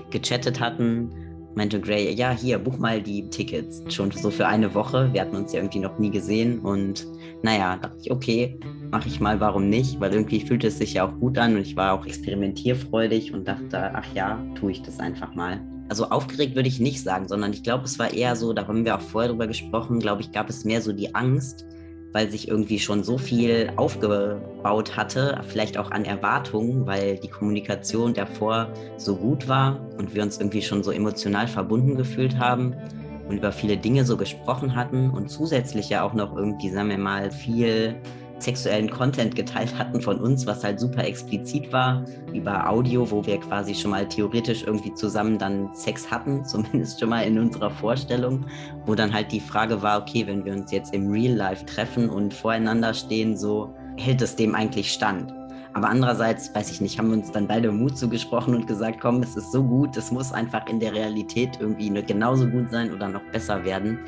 gechattet 0.10 0.60
hatten, 0.60 1.10
meinte 1.56 1.80
Gray, 1.80 2.14
ja, 2.14 2.32
hier, 2.32 2.60
buch 2.60 2.78
mal 2.78 3.02
die 3.02 3.28
Tickets. 3.30 3.82
Schon 3.94 4.12
so 4.12 4.30
für 4.30 4.48
eine 4.48 4.74
Woche. 4.74 5.10
Wir 5.14 5.22
hatten 5.22 5.36
uns 5.36 5.54
ja 5.54 5.60
irgendwie 5.60 5.80
noch 5.80 5.98
nie 5.98 6.12
gesehen. 6.12 6.60
Und 6.60 7.08
naja, 7.42 7.78
dachte 7.78 7.98
ich, 8.02 8.12
okay, 8.12 8.60
mache 8.92 9.08
ich 9.08 9.20
mal, 9.20 9.40
warum 9.40 9.70
nicht? 9.70 10.00
Weil 10.00 10.14
irgendwie 10.14 10.42
fühlte 10.42 10.68
es 10.68 10.78
sich 10.78 10.94
ja 10.94 11.08
auch 11.08 11.20
gut 11.20 11.38
an 11.38 11.56
und 11.56 11.62
ich 11.62 11.76
war 11.76 11.94
auch 11.94 12.06
experimentierfreudig 12.06 13.34
und 13.34 13.48
dachte, 13.48 13.92
ach 13.94 14.06
ja, 14.14 14.44
tue 14.56 14.72
ich 14.72 14.82
das 14.82 15.00
einfach 15.00 15.34
mal. 15.36 15.62
Also 15.90 16.10
aufgeregt 16.10 16.56
würde 16.56 16.68
ich 16.68 16.80
nicht 16.80 17.02
sagen, 17.02 17.28
sondern 17.28 17.54
ich 17.54 17.64
glaube, 17.64 17.86
es 17.86 18.00
war 18.00 18.12
eher 18.12 18.36
so, 18.36 18.54
da 18.54 18.68
haben 18.68 18.86
wir 18.86 18.96
auch 18.96 19.02
vorher 19.02 19.30
drüber 19.30 19.48
gesprochen, 19.48 20.00
glaube 20.00 20.22
ich, 20.22 20.32
gab 20.32 20.50
es 20.50 20.66
mehr 20.66 20.82
so 20.82 20.92
die 20.92 21.14
Angst, 21.14 21.66
weil 22.16 22.32
sich 22.32 22.48
irgendwie 22.48 22.80
schon 22.80 23.04
so 23.04 23.18
viel 23.18 23.74
aufgebaut 23.76 24.96
hatte, 24.96 25.38
vielleicht 25.50 25.78
auch 25.78 25.92
an 25.92 26.06
Erwartungen, 26.06 26.88
weil 26.88 27.18
die 27.18 27.28
Kommunikation 27.28 28.14
davor 28.14 28.70
so 28.96 29.18
gut 29.18 29.50
war 29.50 29.82
und 29.98 30.16
wir 30.16 30.24
uns 30.24 30.40
irgendwie 30.40 30.62
schon 30.62 30.82
so 30.82 30.92
emotional 30.92 31.46
verbunden 31.46 31.98
gefühlt 31.98 32.40
haben 32.40 32.74
und 33.28 33.36
über 33.40 33.52
viele 33.52 33.76
Dinge 33.76 34.06
so 34.06 34.16
gesprochen 34.16 34.78
hatten 34.78 35.10
und 35.10 35.30
zusätzlich 35.30 35.90
ja 35.90 36.04
auch 36.04 36.14
noch 36.14 36.38
irgendwie, 36.38 36.70
sagen 36.70 36.88
wir 36.88 36.98
mal, 36.98 37.32
viel 37.32 37.96
sexuellen 38.40 38.90
Content 38.90 39.36
geteilt 39.36 39.78
hatten 39.78 40.02
von 40.02 40.20
uns, 40.20 40.46
was 40.46 40.64
halt 40.64 40.80
super 40.80 41.04
explizit 41.06 41.72
war, 41.72 42.04
über 42.34 42.70
Audio, 42.70 43.10
wo 43.10 43.26
wir 43.26 43.40
quasi 43.40 43.74
schon 43.74 43.92
mal 43.92 44.08
theoretisch 44.08 44.64
irgendwie 44.64 44.94
zusammen 44.94 45.38
dann 45.38 45.74
Sex 45.74 46.10
hatten, 46.10 46.44
zumindest 46.46 47.00
schon 47.00 47.10
mal 47.10 47.22
in 47.22 47.40
unserer 47.40 47.72
Vorstellung, 47.72 48.46
wo 48.86 48.96
dann 48.96 49.14
halt 49.14 49.32
die 49.32 49.40
Frage 49.40 49.82
war, 49.82 50.02
okay, 50.02 50.28
wenn 50.28 50.46
wir 50.46 50.54
uns 50.54 50.72
jetzt 50.72 50.94
im 50.94 51.12
Real 51.12 51.34
Life 51.34 51.66
treffen 51.66 52.10
und 52.10 52.34
voreinander 52.34 52.94
stehen, 52.94 53.38
so 53.38 53.74
hält 53.98 54.22
es 54.22 54.36
dem 54.36 54.56
eigentlich 54.56 54.92
stand? 54.92 55.34
Aber 55.76 55.90
andererseits, 55.90 56.56
weiß 56.56 56.72
ich 56.72 56.80
nicht, 56.80 56.98
haben 56.98 57.10
wir 57.10 57.18
uns 57.18 57.32
dann 57.32 57.48
beide 57.48 57.70
Mut 57.70 57.98
zugesprochen 57.98 58.56
und 58.56 58.66
gesagt, 58.66 59.02
komm, 59.02 59.22
es 59.22 59.36
ist 59.36 59.52
so 59.52 59.62
gut, 59.62 59.98
es 59.98 60.10
muss 60.10 60.32
einfach 60.32 60.68
in 60.68 60.80
der 60.80 60.94
Realität 60.94 61.58
irgendwie 61.60 61.90
genauso 62.02 62.48
gut 62.48 62.72
sein 62.72 62.94
oder 62.94 63.10
noch 63.10 63.24
besser 63.34 63.66
werden. 63.66 64.00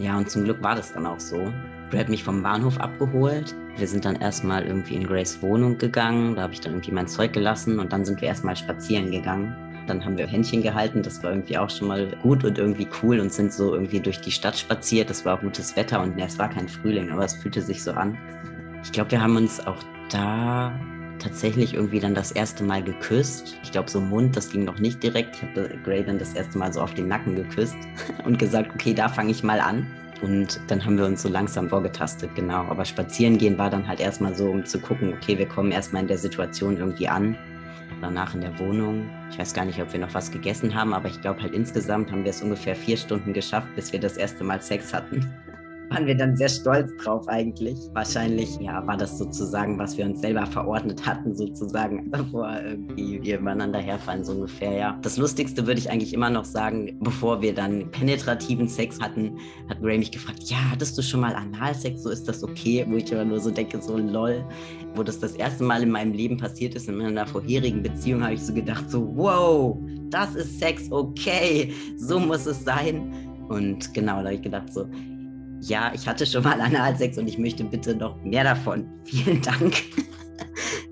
Ja, 0.00 0.16
und 0.16 0.30
zum 0.30 0.44
Glück 0.44 0.62
war 0.62 0.74
das 0.74 0.94
dann 0.94 1.04
auch 1.04 1.20
so. 1.20 1.52
Brad 1.90 2.00
hat 2.00 2.08
mich 2.08 2.24
vom 2.24 2.42
Bahnhof 2.42 2.80
abgeholt. 2.80 3.54
Wir 3.76 3.86
sind 3.86 4.06
dann 4.06 4.16
erstmal 4.16 4.64
irgendwie 4.64 4.94
in 4.94 5.06
Grace 5.06 5.42
Wohnung 5.42 5.76
gegangen. 5.76 6.36
Da 6.36 6.42
habe 6.42 6.54
ich 6.54 6.60
dann 6.60 6.72
irgendwie 6.72 6.92
mein 6.92 7.06
Zeug 7.06 7.34
gelassen 7.34 7.78
und 7.78 7.92
dann 7.92 8.06
sind 8.06 8.18
wir 8.22 8.28
erstmal 8.28 8.56
spazieren 8.56 9.10
gegangen. 9.10 9.54
Dann 9.86 10.02
haben 10.02 10.16
wir 10.16 10.26
Händchen 10.26 10.62
gehalten, 10.62 11.02
das 11.02 11.22
war 11.22 11.32
irgendwie 11.32 11.58
auch 11.58 11.68
schon 11.68 11.88
mal 11.88 12.16
gut 12.22 12.44
und 12.44 12.56
irgendwie 12.58 12.88
cool 13.02 13.20
und 13.20 13.30
sind 13.30 13.52
so 13.52 13.74
irgendwie 13.74 14.00
durch 14.00 14.20
die 14.22 14.30
Stadt 14.30 14.56
spaziert. 14.56 15.10
Das 15.10 15.26
war 15.26 15.36
gutes 15.36 15.76
Wetter 15.76 16.00
und 16.00 16.16
ja, 16.16 16.24
es 16.24 16.38
war 16.38 16.48
kein 16.48 16.68
Frühling, 16.68 17.10
aber 17.10 17.24
es 17.24 17.34
fühlte 17.34 17.60
sich 17.60 17.82
so 17.82 17.90
an. 17.92 18.16
Ich 18.82 18.92
glaube, 18.92 19.10
wir 19.10 19.20
haben 19.20 19.36
uns 19.36 19.66
auch 19.66 19.82
da 20.10 20.72
tatsächlich 21.20 21.74
irgendwie 21.74 22.00
dann 22.00 22.14
das 22.14 22.32
erste 22.32 22.64
Mal 22.64 22.82
geküsst. 22.82 23.56
Ich 23.62 23.70
glaube, 23.70 23.90
so 23.90 24.00
Mund, 24.00 24.36
das 24.36 24.50
ging 24.50 24.64
noch 24.64 24.78
nicht 24.78 25.02
direkt. 25.02 25.36
Ich 25.36 25.42
habe 25.42 25.70
Gray 25.84 26.04
dann 26.04 26.18
das 26.18 26.34
erste 26.34 26.58
Mal 26.58 26.72
so 26.72 26.80
auf 26.80 26.94
den 26.94 27.08
Nacken 27.08 27.36
geküsst 27.36 27.76
und 28.24 28.38
gesagt, 28.38 28.70
okay, 28.74 28.94
da 28.94 29.08
fange 29.08 29.30
ich 29.30 29.42
mal 29.42 29.60
an. 29.60 29.86
Und 30.22 30.60
dann 30.66 30.84
haben 30.84 30.98
wir 30.98 31.06
uns 31.06 31.22
so 31.22 31.28
langsam 31.28 31.68
vorgetastet, 31.68 32.34
genau. 32.34 32.64
Aber 32.64 32.84
spazieren 32.84 33.38
gehen 33.38 33.56
war 33.56 33.70
dann 33.70 33.86
halt 33.86 34.00
erstmal 34.00 34.34
so, 34.34 34.50
um 34.50 34.64
zu 34.66 34.78
gucken, 34.78 35.14
okay, 35.14 35.38
wir 35.38 35.46
kommen 35.46 35.70
erstmal 35.70 36.02
in 36.02 36.08
der 36.08 36.18
Situation 36.18 36.76
irgendwie 36.76 37.08
an. 37.08 37.36
Danach 38.02 38.34
in 38.34 38.40
der 38.40 38.58
Wohnung. 38.58 39.08
Ich 39.30 39.38
weiß 39.38 39.54
gar 39.54 39.64
nicht, 39.64 39.80
ob 39.80 39.92
wir 39.92 40.00
noch 40.00 40.12
was 40.14 40.30
gegessen 40.30 40.74
haben, 40.74 40.92
aber 40.92 41.08
ich 41.08 41.20
glaube 41.20 41.42
halt 41.42 41.54
insgesamt 41.54 42.10
haben 42.10 42.24
wir 42.24 42.30
es 42.30 42.42
ungefähr 42.42 42.74
vier 42.74 42.96
Stunden 42.96 43.32
geschafft, 43.32 43.68
bis 43.76 43.92
wir 43.92 44.00
das 44.00 44.16
erste 44.16 44.44
Mal 44.44 44.60
Sex 44.60 44.92
hatten 44.92 45.26
waren 45.90 46.06
wir 46.06 46.16
dann 46.16 46.36
sehr 46.36 46.48
stolz 46.48 46.90
drauf 47.02 47.28
eigentlich. 47.28 47.76
Wahrscheinlich, 47.92 48.56
ja, 48.60 48.86
war 48.86 48.96
das 48.96 49.18
sozusagen, 49.18 49.76
was 49.76 49.98
wir 49.98 50.06
uns 50.06 50.20
selber 50.20 50.46
verordnet 50.46 51.04
hatten, 51.04 51.34
sozusagen, 51.34 52.10
bevor 52.10 52.48
irgendwie 52.62 53.20
wir 53.22 53.38
übereinander 53.40 53.80
herfallen, 53.80 54.24
so 54.24 54.32
ungefähr, 54.32 54.72
ja. 54.72 54.98
Das 55.02 55.16
Lustigste 55.16 55.66
würde 55.66 55.80
ich 55.80 55.90
eigentlich 55.90 56.14
immer 56.14 56.30
noch 56.30 56.44
sagen, 56.44 56.96
bevor 57.00 57.42
wir 57.42 57.52
dann 57.52 57.90
penetrativen 57.90 58.68
Sex 58.68 59.00
hatten, 59.00 59.36
hat 59.68 59.78
Ray 59.82 59.98
mich 59.98 60.12
gefragt, 60.12 60.44
ja, 60.44 60.58
hattest 60.70 60.96
du 60.96 61.02
schon 61.02 61.20
mal 61.20 61.34
Analsex, 61.34 62.04
so 62.04 62.10
ist 62.10 62.28
das 62.28 62.44
okay? 62.44 62.86
Wo 62.88 62.96
ich 62.96 63.12
aber 63.12 63.24
nur 63.24 63.40
so 63.40 63.50
denke, 63.50 63.82
so 63.82 63.98
lol. 63.98 64.44
Wo 64.94 65.02
das 65.02 65.18
das 65.18 65.32
erste 65.32 65.64
Mal 65.64 65.82
in 65.82 65.90
meinem 65.90 66.12
Leben 66.12 66.36
passiert 66.36 66.74
ist, 66.76 66.88
in 66.88 66.96
meiner 66.96 67.26
vorherigen 67.26 67.82
Beziehung, 67.82 68.22
habe 68.22 68.34
ich 68.34 68.42
so 68.42 68.54
gedacht, 68.54 68.88
so 68.90 69.12
wow, 69.16 69.76
das 70.10 70.36
ist 70.36 70.58
Sex, 70.60 70.90
okay, 70.90 71.72
so 71.96 72.20
muss 72.20 72.46
es 72.46 72.64
sein. 72.64 73.12
Und 73.48 73.92
genau, 73.94 74.18
da 74.18 74.26
habe 74.26 74.34
ich 74.34 74.42
gedacht, 74.42 74.72
so, 74.72 74.86
ja, 75.60 75.92
ich 75.94 76.06
hatte 76.08 76.26
schon 76.26 76.42
mal 76.42 76.60
Analsex 76.60 77.18
und 77.18 77.28
ich 77.28 77.38
möchte 77.38 77.64
bitte 77.64 77.94
noch 77.94 78.16
mehr 78.22 78.44
davon. 78.44 78.88
Vielen 79.04 79.42
Dank. 79.42 79.74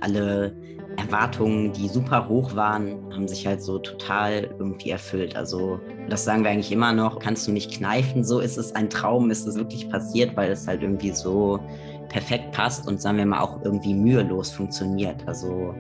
Alle 0.01 0.55
Erwartungen, 0.97 1.73
die 1.73 1.89
super 1.89 2.29
hoch 2.29 2.55
waren, 2.57 3.13
haben 3.13 3.29
sich 3.29 3.47
halt 3.47 3.63
so 3.63 3.79
total 3.79 4.51
irgendwie 4.59 4.91
erfüllt. 4.91 5.37
Also 5.37 5.79
das 6.09 6.25
sagen 6.25 6.43
wir 6.43 6.51
eigentlich 6.51 6.73
immer 6.73 6.93
noch, 6.93 7.19
kannst 7.19 7.47
du 7.47 7.53
nicht 7.53 7.73
kneifen, 7.73 8.25
so 8.25 8.41
ist 8.41 8.59
es 8.59 8.75
ein 8.75 8.91
Traum, 8.91 9.31
ist 9.31 9.47
es 9.47 9.55
wirklich 9.55 9.89
passiert, 9.89 10.37
weil 10.37 10.51
es 10.51 10.67
halt 10.67 10.83
irgendwie 10.83 11.13
so 11.13 11.61
perfekt 12.09 12.53
passt 12.53 12.89
und 12.89 13.01
sagen 13.01 13.19
wir 13.19 13.27
mal 13.27 13.41
auch 13.41 13.63
irgendwie 13.63 13.95
mühelos 13.95 14.51
funktioniert. 14.51 15.23
Also 15.27 15.75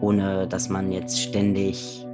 ohne 0.00 0.46
dass 0.48 0.68
man 0.68 0.90
jetzt 0.90 1.20
ständig 1.20 2.05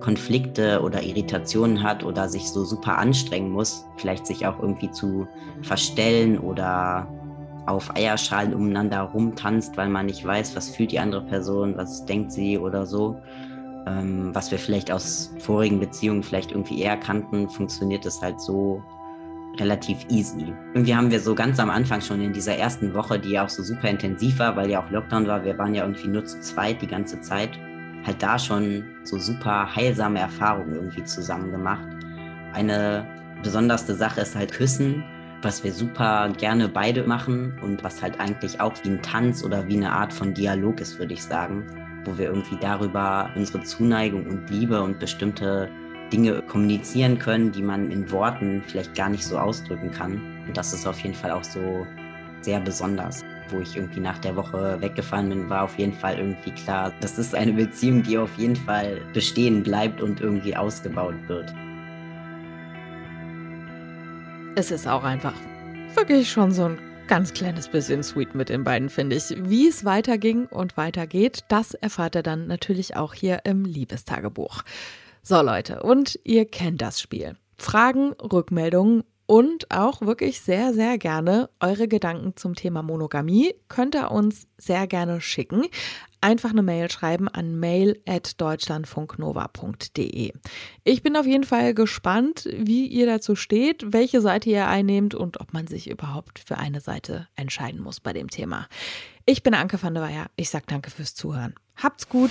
Konflikte 0.00 0.82
oder 0.82 1.02
Irritationen 1.02 1.82
hat 1.82 2.04
oder 2.04 2.28
sich 2.28 2.50
so 2.50 2.64
super 2.64 2.98
anstrengen 2.98 3.50
muss, 3.50 3.86
vielleicht 3.96 4.26
sich 4.26 4.46
auch 4.46 4.58
irgendwie 4.58 4.90
zu 4.90 5.26
verstellen 5.62 6.38
oder 6.38 7.08
auf 7.66 7.94
Eierschalen 7.96 8.54
umeinander 8.54 9.00
rumtanzt, 9.00 9.76
weil 9.76 9.88
man 9.88 10.06
nicht 10.06 10.24
weiß, 10.24 10.54
was 10.54 10.70
fühlt 10.70 10.92
die 10.92 11.00
andere 11.00 11.22
Person, 11.22 11.76
was 11.76 12.04
denkt 12.06 12.32
sie 12.32 12.58
oder 12.58 12.86
so. 12.86 13.20
Ähm, 13.86 14.34
was 14.34 14.50
wir 14.50 14.58
vielleicht 14.58 14.90
aus 14.90 15.32
vorigen 15.38 15.80
Beziehungen 15.80 16.22
vielleicht 16.22 16.52
irgendwie 16.52 16.80
eher 16.80 16.96
kannten, 16.96 17.48
funktioniert 17.48 18.04
es 18.06 18.20
halt 18.20 18.40
so 18.40 18.82
relativ 19.58 20.04
easy. 20.10 20.52
Irgendwie 20.74 20.94
haben 20.94 21.10
wir 21.10 21.20
so 21.20 21.34
ganz 21.34 21.58
am 21.58 21.70
Anfang 21.70 22.00
schon 22.00 22.20
in 22.20 22.32
dieser 22.32 22.56
ersten 22.56 22.94
Woche, 22.94 23.18
die 23.18 23.30
ja 23.30 23.44
auch 23.44 23.48
so 23.48 23.62
super 23.62 23.88
intensiv 23.88 24.38
war, 24.38 24.56
weil 24.56 24.70
ja 24.70 24.84
auch 24.84 24.90
Lockdown 24.90 25.26
war, 25.26 25.44
wir 25.44 25.56
waren 25.58 25.74
ja 25.74 25.82
irgendwie 25.82 26.08
nur 26.08 26.24
zu 26.24 26.40
zweit 26.40 26.82
die 26.82 26.86
ganze 26.86 27.20
Zeit, 27.20 27.58
halt 28.06 28.22
da 28.22 28.38
schon 28.38 28.84
so 29.04 29.18
super 29.18 29.74
heilsame 29.74 30.20
Erfahrungen 30.20 30.74
irgendwie 30.74 31.04
zusammen 31.04 31.50
gemacht. 31.50 31.86
Eine 32.52 33.06
besonderste 33.42 33.94
Sache 33.94 34.20
ist 34.20 34.36
halt 34.36 34.52
Küssen, 34.52 35.04
was 35.42 35.62
wir 35.62 35.72
super 35.72 36.30
gerne 36.38 36.68
beide 36.68 37.04
machen 37.04 37.58
und 37.62 37.84
was 37.84 38.02
halt 38.02 38.18
eigentlich 38.20 38.60
auch 38.60 38.72
wie 38.82 38.90
ein 38.90 39.02
Tanz 39.02 39.44
oder 39.44 39.66
wie 39.68 39.76
eine 39.76 39.92
Art 39.92 40.12
von 40.12 40.32
Dialog 40.32 40.80
ist, 40.80 40.98
würde 40.98 41.14
ich 41.14 41.22
sagen, 41.22 41.66
wo 42.04 42.16
wir 42.16 42.26
irgendwie 42.26 42.56
darüber 42.60 43.30
unsere 43.36 43.62
Zuneigung 43.62 44.26
und 44.26 44.48
Liebe 44.50 44.80
und 44.80 44.98
bestimmte 44.98 45.68
Dinge 46.12 46.40
kommunizieren 46.42 47.18
können, 47.18 47.52
die 47.52 47.62
man 47.62 47.90
in 47.90 48.10
Worten 48.10 48.62
vielleicht 48.66 48.94
gar 48.94 49.08
nicht 49.08 49.24
so 49.24 49.38
ausdrücken 49.38 49.90
kann. 49.90 50.44
Und 50.46 50.56
das 50.56 50.72
ist 50.72 50.86
auf 50.86 50.98
jeden 51.00 51.14
Fall 51.14 51.32
auch 51.32 51.44
so 51.44 51.86
sehr 52.40 52.60
besonders 52.60 53.24
wo 53.50 53.60
ich 53.60 53.76
irgendwie 53.76 54.00
nach 54.00 54.18
der 54.18 54.36
Woche 54.36 54.76
weggefahren 54.80 55.28
bin, 55.28 55.48
war 55.48 55.64
auf 55.64 55.78
jeden 55.78 55.92
Fall 55.92 56.18
irgendwie 56.18 56.52
klar, 56.52 56.92
das 57.00 57.18
ist 57.18 57.34
eine 57.34 57.52
Beziehung, 57.52 58.02
die 58.02 58.18
auf 58.18 58.36
jeden 58.36 58.56
Fall 58.56 59.00
bestehen 59.12 59.62
bleibt 59.62 60.00
und 60.00 60.20
irgendwie 60.20 60.56
ausgebaut 60.56 61.16
wird. 61.26 61.52
Es 64.56 64.70
ist 64.70 64.86
auch 64.86 65.04
einfach 65.04 65.34
wirklich 65.94 66.30
schon 66.30 66.52
so 66.52 66.64
ein 66.64 66.78
ganz 67.06 67.32
kleines 67.32 67.68
bisschen 67.68 68.02
sweet 68.02 68.34
mit 68.34 68.48
den 68.48 68.64
beiden, 68.64 68.88
finde 68.88 69.16
ich. 69.16 69.34
Wie 69.38 69.68
es 69.68 69.84
weiterging 69.84 70.46
und 70.46 70.76
weitergeht, 70.76 71.44
das 71.48 71.74
erfahrt 71.74 72.16
ihr 72.16 72.22
dann 72.22 72.46
natürlich 72.46 72.96
auch 72.96 73.14
hier 73.14 73.40
im 73.44 73.64
Liebestagebuch. 73.64 74.62
So 75.22 75.40
Leute, 75.42 75.82
und 75.82 76.18
ihr 76.24 76.46
kennt 76.46 76.82
das 76.82 77.00
Spiel. 77.00 77.36
Fragen, 77.56 78.12
Rückmeldungen 78.12 79.04
und 79.26 79.70
auch 79.70 80.00
wirklich 80.00 80.40
sehr, 80.40 80.72
sehr 80.72 80.96
gerne 80.98 81.50
eure 81.60 81.86
Gedanken 81.88 82.34
zum 82.36 82.54
Thema 82.54 82.82
Monogamie 82.82 83.54
könnt 83.68 83.94
ihr 83.94 84.10
uns 84.10 84.46
sehr 84.56 84.86
gerne 84.86 85.20
schicken. 85.20 85.66
Einfach 86.20 86.50
eine 86.50 86.62
Mail 86.62 86.90
schreiben 86.90 87.28
an 87.28 87.58
mail.deutschlandfunknova.de. 87.58 90.32
Ich 90.84 91.02
bin 91.02 91.16
auf 91.16 91.26
jeden 91.26 91.44
Fall 91.44 91.74
gespannt, 91.74 92.48
wie 92.52 92.86
ihr 92.86 93.06
dazu 93.06 93.34
steht, 93.36 93.92
welche 93.92 94.20
Seite 94.20 94.50
ihr 94.50 94.66
einnehmt 94.66 95.14
und 95.14 95.40
ob 95.40 95.52
man 95.52 95.66
sich 95.66 95.90
überhaupt 95.90 96.38
für 96.38 96.58
eine 96.58 96.80
Seite 96.80 97.28
entscheiden 97.36 97.82
muss 97.82 98.00
bei 98.00 98.12
dem 98.12 98.30
Thema. 98.30 98.68
Ich 99.24 99.42
bin 99.42 99.54
Anke 99.54 99.82
van 99.82 99.94
der 99.94 100.02
Weyer. 100.02 100.26
Ich 100.36 100.50
sage 100.50 100.66
danke 100.68 100.90
fürs 100.90 101.14
Zuhören. 101.14 101.54
Habt's 101.76 102.08
gut. 102.08 102.30